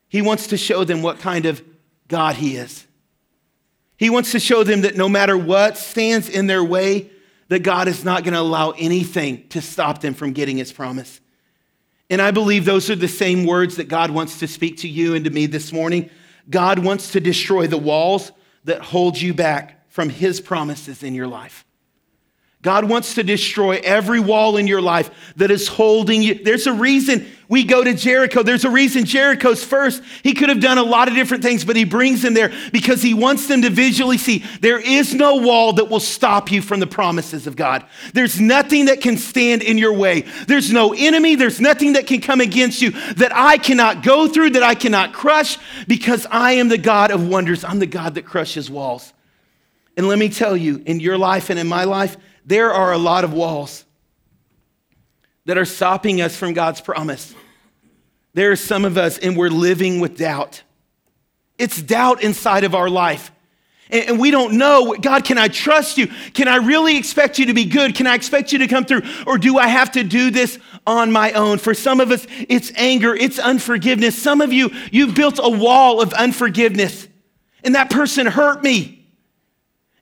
He 0.07 0.21
wants 0.21 0.47
to 0.47 0.57
show 0.57 0.83
them 0.83 1.01
what 1.01 1.19
kind 1.19 1.45
of 1.45 1.63
God 2.09 2.35
He 2.35 2.57
is. 2.57 2.85
He 3.97 4.09
wants 4.09 4.31
to 4.33 4.39
show 4.39 4.63
them 4.63 4.81
that 4.81 4.97
no 4.97 5.07
matter 5.07 5.37
what 5.37 5.77
stands 5.77 6.27
in 6.27 6.47
their 6.47 6.63
way, 6.63 7.09
that 7.47 7.63
God 7.63 7.87
is 7.87 8.03
not 8.03 8.23
going 8.23 8.33
to 8.33 8.39
allow 8.39 8.71
anything 8.71 9.47
to 9.49 9.61
stop 9.61 10.01
them 10.01 10.13
from 10.13 10.33
getting 10.33 10.57
His 10.57 10.71
promise. 10.71 11.21
And 12.09 12.21
I 12.21 12.31
believe 12.31 12.65
those 12.65 12.89
are 12.89 12.95
the 12.95 13.07
same 13.07 13.45
words 13.45 13.77
that 13.77 13.87
God 13.87 14.11
wants 14.11 14.39
to 14.39 14.47
speak 14.47 14.77
to 14.79 14.87
you 14.87 15.15
and 15.15 15.23
to 15.23 15.31
me 15.31 15.45
this 15.45 15.71
morning. 15.71 16.09
God 16.51 16.79
wants 16.79 17.13
to 17.13 17.19
destroy 17.19 17.65
the 17.65 17.77
walls 17.77 18.31
that 18.65 18.81
hold 18.81 19.19
you 19.19 19.33
back 19.33 19.89
from 19.89 20.09
his 20.09 20.39
promises 20.39 21.01
in 21.01 21.15
your 21.15 21.27
life. 21.27 21.65
God 22.61 22.87
wants 22.87 23.15
to 23.15 23.23
destroy 23.23 23.79
every 23.83 24.19
wall 24.19 24.57
in 24.57 24.67
your 24.67 24.81
life 24.81 25.09
that 25.37 25.49
is 25.49 25.67
holding 25.67 26.21
you. 26.21 26.35
There's 26.43 26.67
a 26.67 26.73
reason 26.73 27.25
we 27.47 27.63
go 27.63 27.83
to 27.83 27.93
Jericho. 27.95 28.43
There's 28.43 28.65
a 28.65 28.69
reason 28.69 29.03
Jericho's 29.03 29.63
first. 29.63 30.03
He 30.21 30.33
could 30.33 30.49
have 30.49 30.61
done 30.61 30.77
a 30.77 30.83
lot 30.83 31.07
of 31.07 31.15
different 31.15 31.43
things, 31.43 31.65
but 31.65 31.75
he 31.75 31.85
brings 31.85 32.21
them 32.21 32.35
there 32.35 32.53
because 32.71 33.01
he 33.01 33.15
wants 33.15 33.47
them 33.47 33.63
to 33.63 33.71
visually 33.71 34.19
see 34.19 34.45
there 34.61 34.79
is 34.79 35.15
no 35.15 35.37
wall 35.37 35.73
that 35.73 35.89
will 35.89 35.99
stop 35.99 36.51
you 36.51 36.61
from 36.61 36.79
the 36.79 36.87
promises 36.87 37.47
of 37.47 37.55
God. 37.55 37.83
There's 38.13 38.39
nothing 38.39 38.85
that 38.85 39.01
can 39.01 39.17
stand 39.17 39.63
in 39.63 39.79
your 39.79 39.93
way. 39.93 40.21
There's 40.47 40.71
no 40.71 40.93
enemy. 40.93 41.33
There's 41.33 41.59
nothing 41.59 41.93
that 41.93 42.05
can 42.05 42.21
come 42.21 42.41
against 42.41 42.79
you 42.79 42.91
that 43.15 43.35
I 43.35 43.57
cannot 43.57 44.03
go 44.03 44.27
through, 44.27 44.51
that 44.51 44.63
I 44.63 44.75
cannot 44.75 45.13
crush 45.13 45.57
because 45.87 46.27
I 46.29 46.53
am 46.53 46.69
the 46.69 46.77
God 46.77 47.09
of 47.09 47.27
wonders. 47.27 47.63
I'm 47.63 47.79
the 47.79 47.87
God 47.87 48.15
that 48.15 48.25
crushes 48.25 48.69
walls. 48.69 49.13
And 49.97 50.07
let 50.07 50.19
me 50.19 50.29
tell 50.29 50.55
you, 50.55 50.81
in 50.85 50.99
your 50.99 51.17
life 51.17 51.49
and 51.49 51.59
in 51.59 51.67
my 51.67 51.83
life, 51.83 52.15
there 52.51 52.73
are 52.73 52.91
a 52.91 52.97
lot 52.97 53.23
of 53.23 53.31
walls 53.33 53.85
that 55.45 55.57
are 55.57 55.65
stopping 55.65 56.21
us 56.21 56.35
from 56.35 56.53
God's 56.53 56.81
promise. 56.81 57.33
There 58.33 58.51
are 58.51 58.57
some 58.57 58.83
of 58.83 58.97
us, 58.97 59.17
and 59.17 59.37
we're 59.37 59.49
living 59.49 59.99
with 59.99 60.17
doubt. 60.17 60.61
It's 61.57 61.81
doubt 61.81 62.23
inside 62.23 62.63
of 62.63 62.75
our 62.75 62.89
life. 62.89 63.31
And 63.89 64.19
we 64.19 64.31
don't 64.31 64.57
know, 64.57 64.95
God, 65.01 65.25
can 65.25 65.37
I 65.37 65.49
trust 65.49 65.97
you? 65.97 66.07
Can 66.33 66.47
I 66.47 66.57
really 66.57 66.97
expect 66.97 67.39
you 67.39 67.47
to 67.47 67.53
be 67.53 67.65
good? 67.65 67.95
Can 67.95 68.07
I 68.07 68.15
expect 68.15 68.53
you 68.53 68.59
to 68.59 68.67
come 68.67 68.85
through? 68.85 69.01
Or 69.27 69.37
do 69.37 69.57
I 69.57 69.67
have 69.67 69.91
to 69.93 70.03
do 70.03 70.29
this 70.29 70.59
on 70.87 71.11
my 71.11 71.33
own? 71.33 71.57
For 71.57 71.73
some 71.73 71.99
of 71.99 72.11
us, 72.11 72.25
it's 72.49 72.71
anger, 72.75 73.13
it's 73.13 73.37
unforgiveness. 73.37 74.21
Some 74.21 74.39
of 74.39 74.53
you, 74.53 74.71
you've 74.91 75.13
built 75.15 75.39
a 75.41 75.49
wall 75.49 76.01
of 76.01 76.13
unforgiveness, 76.13 77.07
and 77.63 77.75
that 77.75 77.89
person 77.89 78.27
hurt 78.27 78.63
me. 78.63 79.00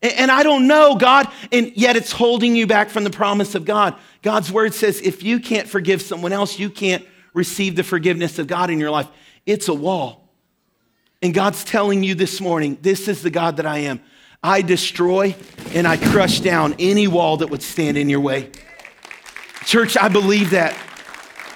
And 0.01 0.31
I 0.31 0.43
don't 0.43 0.67
know, 0.67 0.95
God, 0.95 1.27
and 1.51 1.73
yet 1.75 1.97
it's 1.97 2.11
holding 2.11 2.55
you 2.55 2.65
back 2.65 2.89
from 2.89 3.03
the 3.03 3.09
promise 3.09 3.53
of 3.53 3.65
God. 3.65 3.95
God's 4.21 4.49
word 4.51 4.73
says 4.73 5.01
if 5.01 5.23
you 5.23 5.39
can't 5.39 5.67
forgive 5.67 6.01
someone 6.01 6.31
else, 6.31 6.57
you 6.57 6.69
can't 6.69 7.05
receive 7.33 7.75
the 7.75 7.83
forgiveness 7.83 8.39
of 8.39 8.47
God 8.47 8.69
in 8.69 8.79
your 8.79 8.91
life. 8.91 9.07
It's 9.45 9.67
a 9.67 9.73
wall. 9.73 10.29
And 11.21 11.33
God's 11.33 11.65
telling 11.65 12.01
you 12.03 12.15
this 12.15 12.39
morning, 12.39 12.77
this 12.81 13.09
is 13.09 13.21
the 13.21 13.29
God 13.29 13.57
that 13.57 13.65
I 13.65 13.79
am. 13.79 13.99
I 14.41 14.61
destroy 14.61 15.35
and 15.73 15.85
I 15.85 15.97
crush 15.97 16.39
down 16.39 16.75
any 16.79 17.09
wall 17.09 17.37
that 17.37 17.49
would 17.49 17.61
stand 17.61 17.97
in 17.97 18.07
your 18.07 18.21
way. 18.21 18.51
Church, 19.65 19.97
I 19.97 20.07
believe 20.07 20.51
that. 20.51 20.77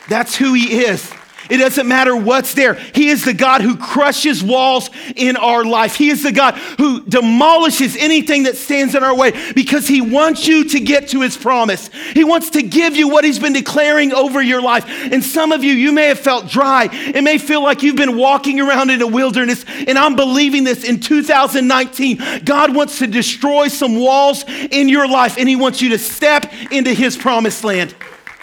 That's 0.10 0.36
who 0.36 0.53
He 0.53 0.84
is. 0.84 1.10
It 1.49 1.58
doesn't 1.58 1.88
matter 1.88 2.15
what's 2.15 2.53
there. 2.53 2.75
He 2.75 3.10
is 3.10 3.25
the 3.25 3.34
God 3.34 3.62
who 3.62 3.75
crushes 3.75 4.43
walls 4.43 4.89
in 5.15 5.36
our 5.36 5.65
life. 5.65 5.95
He 5.95 6.10
is 6.10 6.23
the 6.23 6.32
God 6.32 6.56
who 6.56 7.01
demolishes 7.01 7.95
anything 7.97 8.43
that 8.43 8.56
stands 8.56 8.95
in 8.95 9.03
our 9.03 9.15
way 9.15 9.53
because 9.53 9.88
He 9.88 10.01
wants 10.01 10.47
you 10.47 10.69
to 10.69 10.79
get 10.79 11.10
to 11.10 11.21
His 11.21 11.38
promise. 11.38 11.89
He 12.13 12.23
wants 12.23 12.51
to 12.51 12.62
give 12.62 12.95
you 12.95 13.10
what 13.10 13.25
He's 13.25 13.39
been 13.39 13.53
declaring 13.53 14.13
over 14.13 14.41
your 14.41 14.62
life. 14.62 14.86
And 14.88 15.23
some 15.23 15.51
of 15.51 15.63
you, 15.63 15.73
you 15.73 15.91
may 15.91 16.08
have 16.08 16.19
felt 16.19 16.47
dry. 16.47 16.89
It 16.91 17.23
may 17.23 17.38
feel 17.38 17.62
like 17.62 17.84
you've 17.84 17.95
been 17.95 18.17
walking 18.17 18.62
around 18.62 18.89
in 18.89 19.01
a 19.01 19.08
wilderness. 19.08 19.65
And 19.67 19.97
I'm 19.97 20.15
believing 20.15 20.63
this 20.63 20.84
in 20.84 20.99
2019. 20.99 22.43
God 22.45 22.75
wants 22.75 22.99
to 22.99 23.08
destroy 23.08 23.67
some 23.67 23.97
walls 23.99 24.45
in 24.47 24.88
your 24.89 25.08
life 25.08 25.38
and 25.38 25.49
He 25.49 25.56
wants 25.56 25.82
you 25.82 25.89
to 25.89 25.97
step 25.97 26.51
into 26.71 26.93
His 26.93 27.17
promised 27.17 27.63
land. 27.63 27.93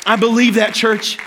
I 0.07 0.17
believe 0.17 0.55
that, 0.55 0.75
church. 0.75 1.19